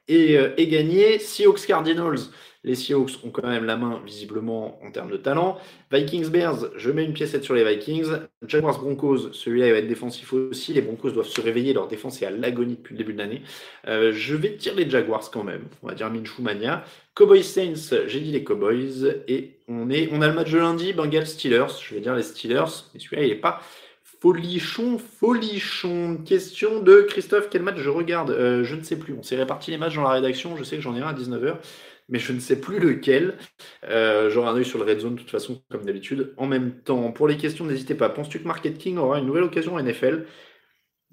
[0.07, 1.19] et, euh, et gagner.
[1.19, 2.19] Seahawks Cardinals,
[2.63, 5.57] les Seahawks ont quand même la main visiblement en termes de talent.
[5.91, 8.07] Vikings Bears, je mets une piècette sur les Vikings.
[8.47, 10.73] Jaguars Broncos, celui-là il va être défensif aussi.
[10.73, 13.41] Les Broncos doivent se réveiller, leur défense est à l'agonie depuis le début de l'année.
[13.87, 16.85] Euh, je vais tirer les Jaguars quand même, on va dire Minshew Mania.
[17.15, 19.23] Cowboys Saints, j'ai dit les Cowboys.
[19.27, 21.67] Et on, est, on a le match de lundi, Bengals Steelers.
[21.81, 23.61] Je vais dire les Steelers, mais celui-là il n'est pas
[24.21, 26.17] folichon, folichon.
[26.25, 28.31] Question de Christophe, quel match je regarde?
[28.31, 29.13] Euh, Je ne sais plus.
[29.13, 30.55] On s'est réparti les matchs dans la rédaction.
[30.57, 31.57] Je sais que j'en ai un à 19h
[32.09, 33.37] mais je ne sais plus lequel.
[33.85, 36.33] Euh, J'aurai un œil sur le Red Zone, de toute façon, comme d'habitude.
[36.37, 38.09] En même temps, pour les questions, n'hésitez pas.
[38.09, 40.25] Penses-tu que Market King aura une nouvelle occasion NFL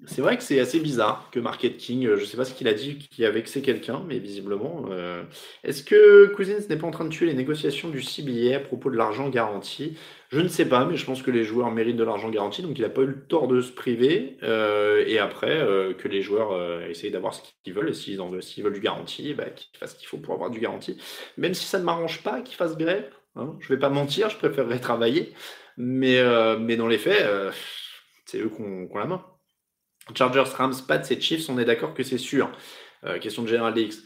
[0.07, 2.53] c'est vrai que c'est assez bizarre que Market King, euh, je ne sais pas ce
[2.53, 4.85] qu'il a dit, qui a vexé quelqu'un, mais visiblement.
[4.89, 5.23] Euh,
[5.63, 8.89] est-ce que Cousins n'est pas en train de tuer les négociations du CBA à propos
[8.89, 9.97] de l'argent garanti?
[10.29, 12.79] Je ne sais pas, mais je pense que les joueurs méritent de l'argent garanti, donc
[12.79, 14.37] il n'a pas eu le tort de se priver.
[14.43, 15.59] Euh, et après,
[15.97, 18.17] que les joueurs essayent d'avoir ce qu'ils veulent, et s'ils
[18.63, 20.97] veulent du garanti, bah, qu'ils fassent ce qu'il faut pour avoir du garanti.
[21.37, 24.29] Même si ça ne m'arrange pas qu'ils fassent grève, hein, je ne vais pas mentir,
[24.29, 25.33] je préférerais travailler,
[25.77, 26.21] mais,
[26.59, 27.27] mais dans les faits,
[28.25, 29.25] c'est eux qui ont la main.
[30.15, 32.51] Chargers, Rams, Pats et Chiefs, on est d'accord que c'est sûr.
[33.03, 34.03] Euh, question de General DX.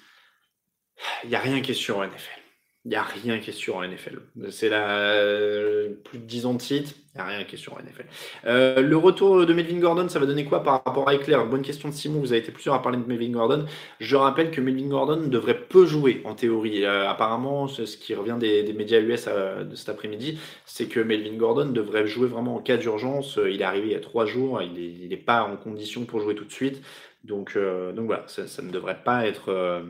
[1.24, 2.45] Il n'y a rien qui est sûr en NFL.
[2.86, 4.20] Il n'y a rien qui est sûr en NFL.
[4.52, 7.58] C'est la euh, plus de 10 ans de titre, il n'y a rien qui est
[7.58, 8.06] sûr en NFL.
[8.46, 11.48] Euh, le retour de Melvin Gordon, ça va donner quoi par rapport à Eclair?
[11.48, 13.66] Bonne question de Simon, vous avez été plusieurs à parler de Melvin Gordon.
[14.00, 16.86] Je rappelle que Melvin Gordon devrait peu jouer en théorie.
[16.86, 21.66] Euh, apparemment, ce qui revient des, médias US de cet après-midi, c'est que Melvin Gordon
[21.66, 23.40] devrait jouer vraiment en cas d'urgence.
[23.50, 26.36] Il est arrivé il y a trois jours, il n'est pas en condition pour jouer
[26.36, 26.84] tout de suite.
[27.24, 29.82] Donc, donc voilà, ça, ça, ne devrait pas être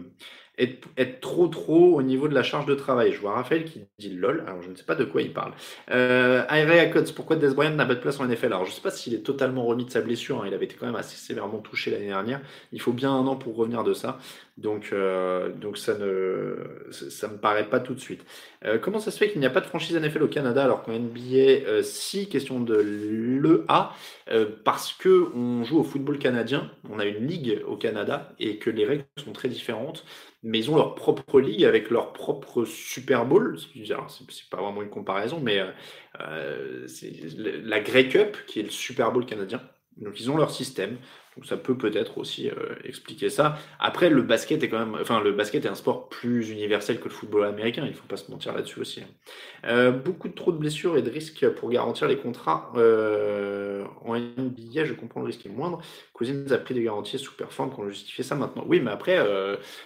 [0.58, 3.14] être, trop trop au niveau de la charge de travail.
[3.14, 5.54] Je vois Raphaël qui dit lol, alors je ne sais pas de quoi il parle.
[5.92, 6.44] Euh,
[6.92, 8.92] Coates, pourquoi Des Bryant n'a pas de place en NFL Alors je ne sais pas
[8.92, 10.46] s'il est totalement remis de sa blessure, hein.
[10.48, 12.42] il avait été quand même assez sévèrement touché l'année dernière.
[12.72, 14.20] Il faut bien un an pour revenir de ça.
[14.58, 16.56] Donc, euh, donc ça ne
[16.92, 18.26] ça me paraît pas tout de suite.
[18.64, 20.84] Euh, comment ça se fait qu'il n'y a pas de franchise NFL au Canada alors
[20.84, 23.92] qu'en NBA, euh, si, question de l'EA,
[24.32, 28.58] euh, parce que on joue au football canadien, on a une ligue au Canada et
[28.58, 30.06] que les règles sont très différentes
[30.48, 33.58] mais ils ont leur propre ligue avec leur propre Super Bowl.
[33.74, 35.60] C'est pas vraiment une comparaison, mais
[36.86, 37.14] c'est
[37.64, 39.60] la Grey Cup qui est le Super Bowl canadien.
[39.98, 40.98] Donc ils ont leur système.
[41.44, 43.58] Ça peut peut-être aussi euh, expliquer ça.
[43.80, 47.06] Après, le basket est quand même, enfin le basket est un sport plus universel que
[47.06, 47.84] le football américain.
[47.86, 49.02] Il faut pas se mentir là-dessus aussi.
[49.02, 49.08] Hein.
[49.66, 54.86] Euh, beaucoup trop de blessures et de risques pour garantir les contrats euh, en NBA.
[54.86, 55.82] Je comprends le risque est moindre.
[56.14, 58.64] Cousins a pris des garanties sous performe quand on justifiait ça maintenant.
[58.68, 59.18] Oui, mais après,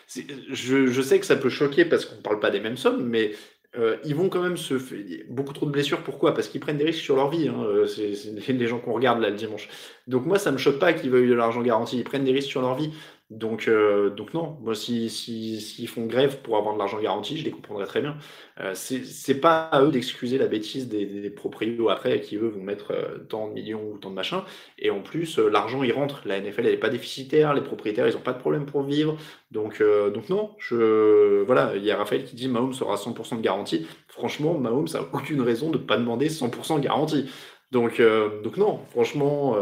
[0.07, 3.31] je, je, sais que ça peut choquer parce qu'on parle pas des mêmes sommes, mais
[3.77, 4.99] euh, ils vont quand même se faire
[5.29, 6.01] beaucoup trop de blessures.
[6.03, 6.33] Pourquoi?
[6.33, 7.47] Parce qu'ils prennent des risques sur leur vie.
[7.47, 7.63] Hein.
[7.63, 9.69] Euh, c'est les gens qu'on regarde là le dimanche.
[10.07, 11.97] Donc moi, ça me choque pas qu'ils veuillent de l'argent garanti.
[11.97, 12.91] Ils prennent des risques sur leur vie.
[13.29, 17.37] Donc, euh, donc non, moi, s'ils si, si, font grève pour avoir de l'argent garanti,
[17.37, 18.17] je les comprendrais très bien.
[18.59, 22.63] Euh, c'est pas à eux d'excuser la bêtise des, des, proprios après qui, eux, vont
[22.63, 24.41] mettre euh, tant de millions ou tant de machins.
[24.79, 26.23] Et en plus, euh, l'argent, il rentre.
[26.25, 27.53] La NFL, elle n'est pas déficitaire.
[27.53, 29.15] Les propriétaires, ils n'ont pas de problème pour vivre.
[29.51, 29.81] Donc,
[30.13, 33.87] donc non, je, voilà, il y a Raphaël qui dit Mahomes aura 100% de garantie.
[34.07, 37.29] Franchement, Mahomes n'a aucune raison de ne pas demander 100% de garantie.
[37.71, 38.01] Donc,
[38.43, 39.55] donc non, franchement,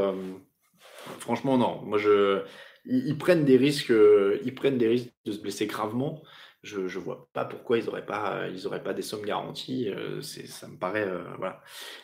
[1.20, 1.82] franchement, non.
[1.86, 2.42] Moi, je
[2.90, 6.22] ils, prennent des risques, euh, ils prennent des risques de se blesser gravement.
[6.64, 9.90] Je ne vois pas pourquoi ils n'auraient pas, ils pas des sommes garanties.
[9.90, 11.08] Euh, ça me paraît.
[11.08, 11.24] Euh.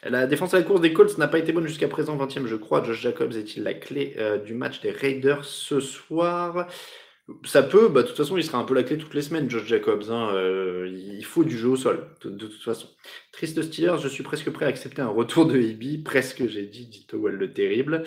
[0.03, 2.55] La défense à la course des Colts n'a pas été bonne jusqu'à présent, 20e, je
[2.55, 2.84] crois.
[2.84, 4.15] Josh Jacobs est-il la clé
[4.45, 6.67] du match des Raiders ce soir?
[7.45, 9.49] Ça peut, bah, de toute façon, il sera un peu la clé toutes les semaines,
[9.49, 10.03] Josh Jacobs.
[10.09, 12.88] Hein, euh, il faut du jeu au sol, de, toute façon.
[13.32, 15.97] Triste Steelers, je suis presque prêt à accepter un retour de Ibi.
[16.03, 18.03] Presque, j'ai dit, dit Towell le terrible.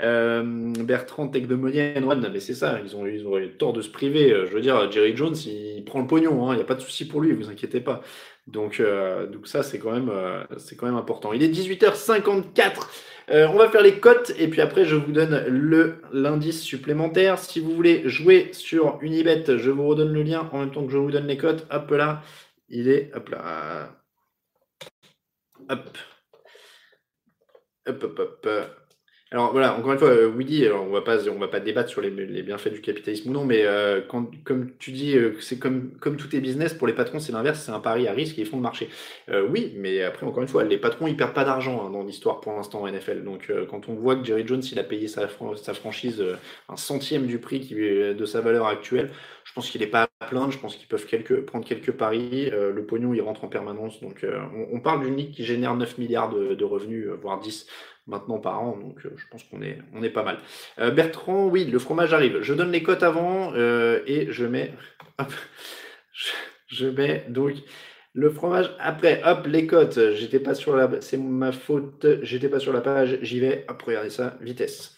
[0.00, 4.28] Euh, Bertrand, Tech de Moyenne, mais c'est ça, ils ont, eu tort de se priver.
[4.46, 6.80] Je veux dire, Jerry Jones, il prend le pognon, hein, il n'y a pas de
[6.80, 8.02] souci pour lui, vous inquiétez pas.
[8.46, 10.12] Donc, euh, donc ça, c'est quand, même,
[10.58, 11.32] c'est quand même important.
[11.32, 12.86] Il est 18h54.
[13.30, 17.38] Euh, on va faire les cotes et puis après je vous donne le l'indice supplémentaire.
[17.38, 20.92] Si vous voulez jouer sur Unibet, je vous redonne le lien en même temps que
[20.92, 21.66] je vous donne les cotes.
[21.70, 22.22] Hop là,
[22.68, 23.90] il est hop là.
[25.68, 25.98] Hop.
[27.86, 28.77] Hop hop hop.
[29.30, 32.00] Alors voilà, encore une fois, euh, Willy, on va pas, on va pas débattre sur
[32.00, 35.58] les, les bienfaits du capitalisme ou non, mais euh, quand, comme tu dis, euh, c'est
[35.58, 38.38] comme, comme tout est business, pour les patrons, c'est l'inverse, c'est un pari à risque
[38.38, 38.88] et ils font le marché.
[39.28, 42.04] Euh, oui, mais après, encore une fois, les patrons, ils perdent pas d'argent hein, dans
[42.04, 43.22] l'histoire pour l'instant en NFL.
[43.22, 46.22] Donc euh, quand on voit que Jerry Jones, il a payé sa, fran- sa franchise
[46.22, 46.36] euh,
[46.70, 49.10] un centième du prix qui, de sa valeur actuelle,
[49.44, 52.50] je pense qu'il est pas à plaindre, je pense qu'ils peuvent quelques, prendre quelques paris.
[52.50, 54.00] Le pognon, il rentre en permanence.
[54.00, 57.66] Donc on, on parle d'une ligue qui génère 9 milliards de, de revenus, voire 10
[58.08, 60.38] maintenant par an, donc euh, je pense qu'on est, on est pas mal.
[60.78, 62.40] Euh, Bertrand, oui, le fromage arrive.
[62.40, 64.72] Je donne les cotes avant euh, et je mets,
[66.66, 67.52] je, mets donc
[68.14, 69.22] le fromage après.
[69.24, 70.14] Hop, les cotes.
[70.14, 72.06] J'étais pas sur la, c'est ma faute.
[72.22, 73.18] J'étais pas sur la page.
[73.22, 73.64] J'y vais.
[73.68, 74.96] Hop, regardez ça, vitesse.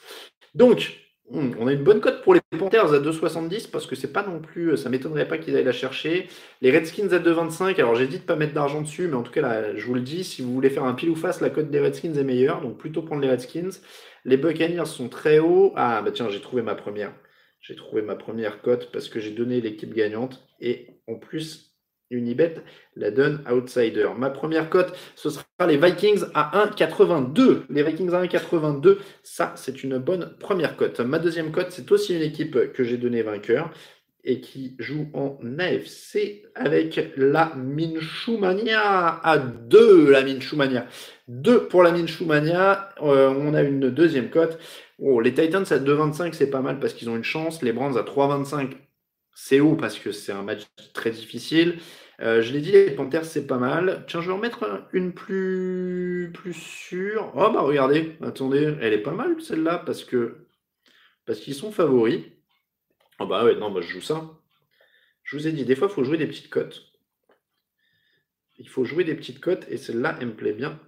[0.54, 4.26] Donc, on a une bonne cote pour les Panthers à 2,70 parce que c'est pas
[4.26, 6.28] non plus, ça m'étonnerait pas qu'ils aillent la chercher.
[6.60, 7.76] Les Redskins à 2,25.
[7.78, 9.94] Alors j'ai dit de pas mettre d'argent dessus, mais en tout cas là, je vous
[9.94, 12.24] le dis, si vous voulez faire un pile ou face, la cote des Redskins est
[12.24, 13.70] meilleure, donc plutôt prendre les Redskins.
[14.24, 15.72] Les Buccaneers sont très hauts.
[15.76, 17.12] Ah bah tiens, j'ai trouvé ma première.
[17.60, 21.69] J'ai trouvé ma première cote parce que j'ai donné l'équipe gagnante et en plus
[22.10, 22.56] Unibet
[22.96, 24.08] la donne outsider.
[24.16, 27.62] Ma première cote, ce sera les Vikings à 1,82.
[27.70, 31.00] Les Vikings à 1,82, ça c'est une bonne première cote.
[31.00, 33.70] Ma deuxième cote, c'est aussi une équipe que j'ai donnée vainqueur
[34.24, 40.86] et qui joue en AFC avec la Minchumania à 2, la Minchumania.
[41.28, 42.90] 2 pour la Minchumania.
[43.02, 44.58] Euh, on a une deuxième cote.
[44.98, 47.62] Oh, les Titans à 2,25, c'est pas mal parce qu'ils ont une chance.
[47.62, 48.72] Les Browns à 3,25,
[49.34, 51.78] c'est haut parce que c'est un match très difficile.
[52.20, 54.04] Euh, je l'ai dit, les Panthers, c'est pas mal.
[54.06, 57.32] Tiens, je vais en mettre une plus, plus sûre.
[57.34, 60.46] Oh, bah regardez, attendez, elle est pas mal celle-là parce que
[61.24, 62.24] parce qu'ils sont favoris.
[63.20, 64.30] Oh, bah ouais, non, bah, je joue ça.
[65.22, 66.92] Je vous ai dit, des fois, il faut jouer des petites cotes.
[68.58, 70.78] Il faut jouer des petites cotes et celle-là, elle me plaît bien.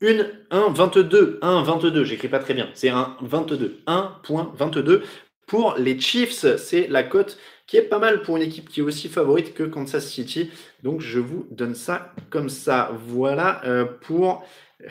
[0.00, 5.02] Une 1, 22, 1, 22, j'écris pas très bien, c'est un 22, 1.22
[5.46, 7.36] pour les Chiefs, c'est la cote
[7.70, 10.50] qui est pas mal pour une équipe qui est aussi favorite que Kansas City.
[10.82, 12.90] Donc je vous donne ça comme ça.
[13.06, 14.44] Voilà euh, pour.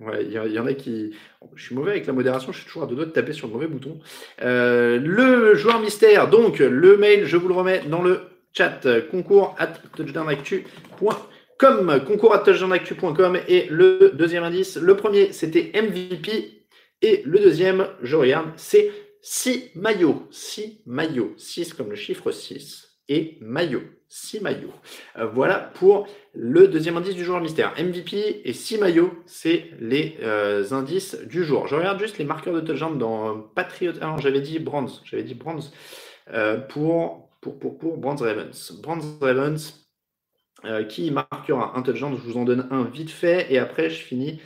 [0.00, 1.14] Il y, y, en a qui.
[1.54, 3.46] Je suis mauvais avec la modération, je suis toujours à deux doigts de taper sur
[3.46, 4.00] le mauvais bouton.
[4.40, 8.22] Euh, le joueur mystère, donc le mail, je vous le remets dans le
[8.52, 8.80] chat.
[9.12, 12.00] Concours at touchdownactu.com.
[12.04, 13.38] Concours at touchdownactu.com.
[13.46, 16.64] Et le deuxième indice, le premier, c'était MVP.
[17.02, 18.90] Et le deuxième, je regarde, c'est
[19.22, 20.28] 6 maillots.
[20.30, 21.34] 6 maillots.
[21.36, 22.98] 6 comme le chiffre 6.
[23.08, 23.84] Et maillots.
[24.08, 24.72] 6 maillots.
[25.16, 27.72] Euh, voilà pour le deuxième indice du joueur mystère.
[27.78, 31.66] MVP et 6 maillots, c'est les euh, indices du jour.
[31.66, 33.94] Je regarde juste les marqueurs de touchdown dans Patriot.
[34.00, 35.02] Alors, j'avais dit bronze.
[35.04, 35.72] J'avais dit bronze
[36.32, 38.72] euh, pour, pour, pour, pour Bronze Ravens.
[38.82, 39.82] Bronze Ravens
[40.64, 42.16] euh, qui marquera un touchdown.
[42.16, 43.52] Je vous en donne un vite fait.
[43.52, 44.40] Et après, je finis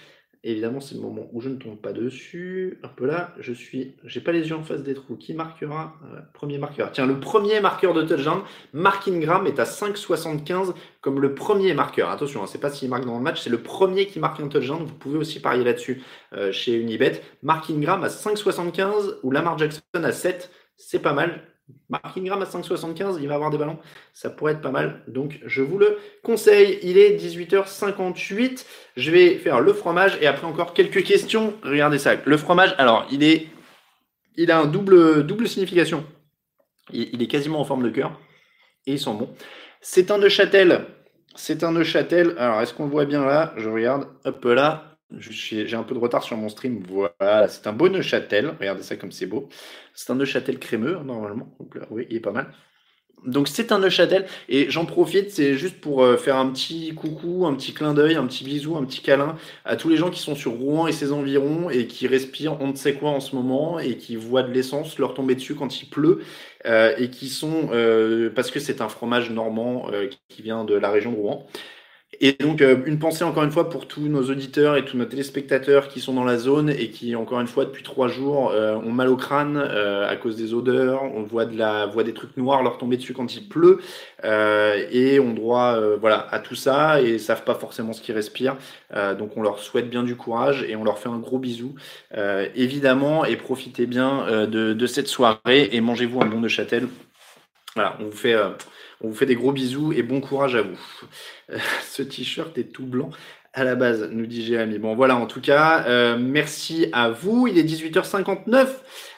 [0.45, 2.79] Évidemment, c'est le moment où je ne tombe pas dessus.
[2.83, 5.17] Un peu là, je suis, j'ai pas les yeux en face des trous.
[5.17, 6.93] Qui marquera euh, Premier marqueur?
[6.93, 12.11] Tiens, le premier marqueur de touchdown, Mark Ingram est à 5,75 comme le premier marqueur.
[12.11, 14.49] Attention, hein, c'est pas s'il marque dans le match, c'est le premier qui marque un
[14.49, 14.85] touchdown.
[14.85, 17.21] Vous pouvez aussi parier là-dessus euh, chez Unibet.
[17.43, 21.43] Mark Ingram à 5,75 ou Lamar Jackson à 7, c'est pas mal.
[21.89, 23.79] Mark Ingram à 5,75, il va avoir des ballons,
[24.13, 25.03] ça pourrait être pas mal.
[25.09, 26.79] Donc je vous le conseille.
[26.83, 28.65] Il est 18h58.
[28.97, 31.55] Je vais faire le fromage et après encore quelques questions.
[31.63, 32.15] Regardez ça.
[32.25, 33.49] Le fromage, alors il est,
[34.37, 36.05] il a un double, double signification.
[36.93, 38.21] Il, est quasiment en forme de cœur
[38.87, 39.29] et il sent bon.
[39.81, 40.87] C'est un Neuchâtel.
[41.35, 42.35] C'est un Neuchâtel.
[42.39, 43.53] Alors est-ce qu'on le voit bien là?
[43.57, 44.09] Je regarde.
[44.25, 44.96] Hop là.
[45.19, 46.83] J'ai un peu de retard sur mon stream.
[46.89, 48.55] Voilà, c'est un beau Neuchâtel.
[48.59, 49.49] Regardez ça comme c'est beau.
[49.95, 51.55] C'est un Neuchâtel crémeux, normalement.
[51.61, 52.53] Donc là, oui, il est pas mal.
[53.25, 54.27] Donc c'est un Neuchâtel.
[54.49, 58.17] Et j'en profite, c'est juste pour euh, faire un petit coucou, un petit clin d'œil,
[58.17, 60.93] un petit bisou, un petit câlin à tous les gens qui sont sur Rouen et
[60.93, 64.43] ses environs et qui respirent on ne sait quoi en ce moment et qui voient
[64.43, 66.21] de l'essence leur tomber dessus quand il pleut.
[66.67, 70.75] Euh, et qui sont, euh, parce que c'est un fromage normand euh, qui vient de
[70.75, 71.47] la région de Rouen.
[72.21, 75.05] Et donc, euh, une pensée encore une fois pour tous nos auditeurs et tous nos
[75.05, 78.75] téléspectateurs qui sont dans la zone et qui, encore une fois, depuis trois jours, euh,
[78.77, 81.03] ont mal au crâne euh, à cause des odeurs.
[81.03, 83.81] On voit, des trucs noirs leur tomber dessus quand il pleut.
[84.25, 88.57] Et on droit voilà, à tout ça et savent pas forcément ce qu'ils respirent.
[89.19, 91.75] donc, on leur souhaite bien du courage et on leur fait un gros bisou,
[92.55, 93.25] évidemment.
[93.25, 96.89] Et profitez bien de, de, cette soirée et mangez-vous un bon de châtel.
[97.75, 98.35] Voilà, on vous fait.
[99.01, 100.79] On vous fait des gros bisous et bon courage à vous.
[101.83, 103.11] Ce t-shirt est tout blanc
[103.57, 104.79] à la base, nous dit Jérémy.
[104.79, 107.47] Bon, voilà, en tout cas, euh, merci à vous.
[107.49, 108.69] Il est 18h59.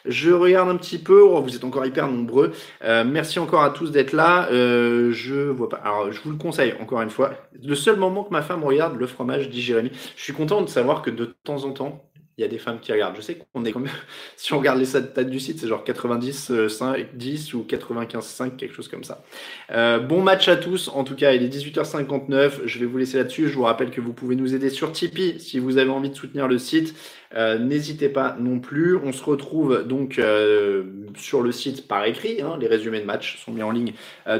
[0.04, 1.20] Je regarde un petit peu.
[1.20, 2.52] Oh, vous êtes encore hyper nombreux.
[2.84, 4.48] Euh, merci encore à tous d'être là.
[4.52, 5.78] Euh, je vois pas.
[5.78, 7.32] Alors, je vous le conseille encore une fois.
[7.60, 9.90] Le seul moment que ma femme regarde le fromage, dit Jérémy.
[10.16, 12.07] Je suis content de savoir que de temps en temps,
[12.38, 13.16] il y a des femmes qui regardent.
[13.16, 13.88] Je sais qu'on est comme
[14.36, 18.56] si on regarde les stats du site, c'est genre 90 5, 10 ou 95 5,
[18.56, 19.24] quelque chose comme ça.
[19.72, 20.88] Euh, bon match à tous.
[20.88, 22.60] En tout cas, il est 18h59.
[22.64, 23.48] Je vais vous laisser là-dessus.
[23.48, 26.14] Je vous rappelle que vous pouvez nous aider sur Tipeee si vous avez envie de
[26.14, 26.94] soutenir le site.
[27.34, 28.96] Euh, n'hésitez pas non plus.
[28.96, 30.84] On se retrouve donc euh,
[31.16, 32.40] sur le site par écrit.
[32.40, 32.56] Hein.
[32.60, 33.92] Les résumés de match sont mis en ligne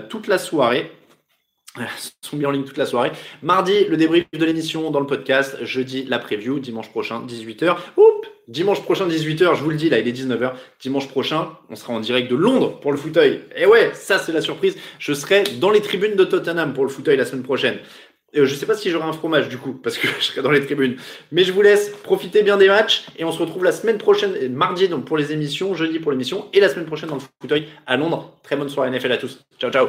[0.09, 0.92] toute la soirée
[2.20, 3.12] sont mis en ligne toute la soirée.
[3.42, 5.58] Mardi, le débrief de l'émission dans le podcast.
[5.62, 6.58] Jeudi, la preview.
[6.58, 7.76] Dimanche prochain, 18h.
[7.96, 10.52] Oups Dimanche prochain, 18h, je vous le dis, là, il est 19h.
[10.80, 13.42] Dimanche prochain, on sera en direct de Londres pour le fauteuil.
[13.54, 14.74] Et ouais, ça, c'est la surprise.
[14.98, 17.78] Je serai dans les tribunes de Tottenham pour le fauteuil la semaine prochaine.
[18.32, 20.50] Je je sais pas si j'aurai un fromage du coup, parce que je serai dans
[20.50, 20.96] les tribunes.
[21.30, 24.34] Mais je vous laisse profiter bien des matchs et on se retrouve la semaine prochaine,
[24.52, 27.68] mardi donc pour les émissions, jeudi pour l'émission et la semaine prochaine dans le fauteuil
[27.86, 28.38] à Londres.
[28.42, 29.44] Très bonne soirée NFL à tous.
[29.58, 29.88] Ciao ciao.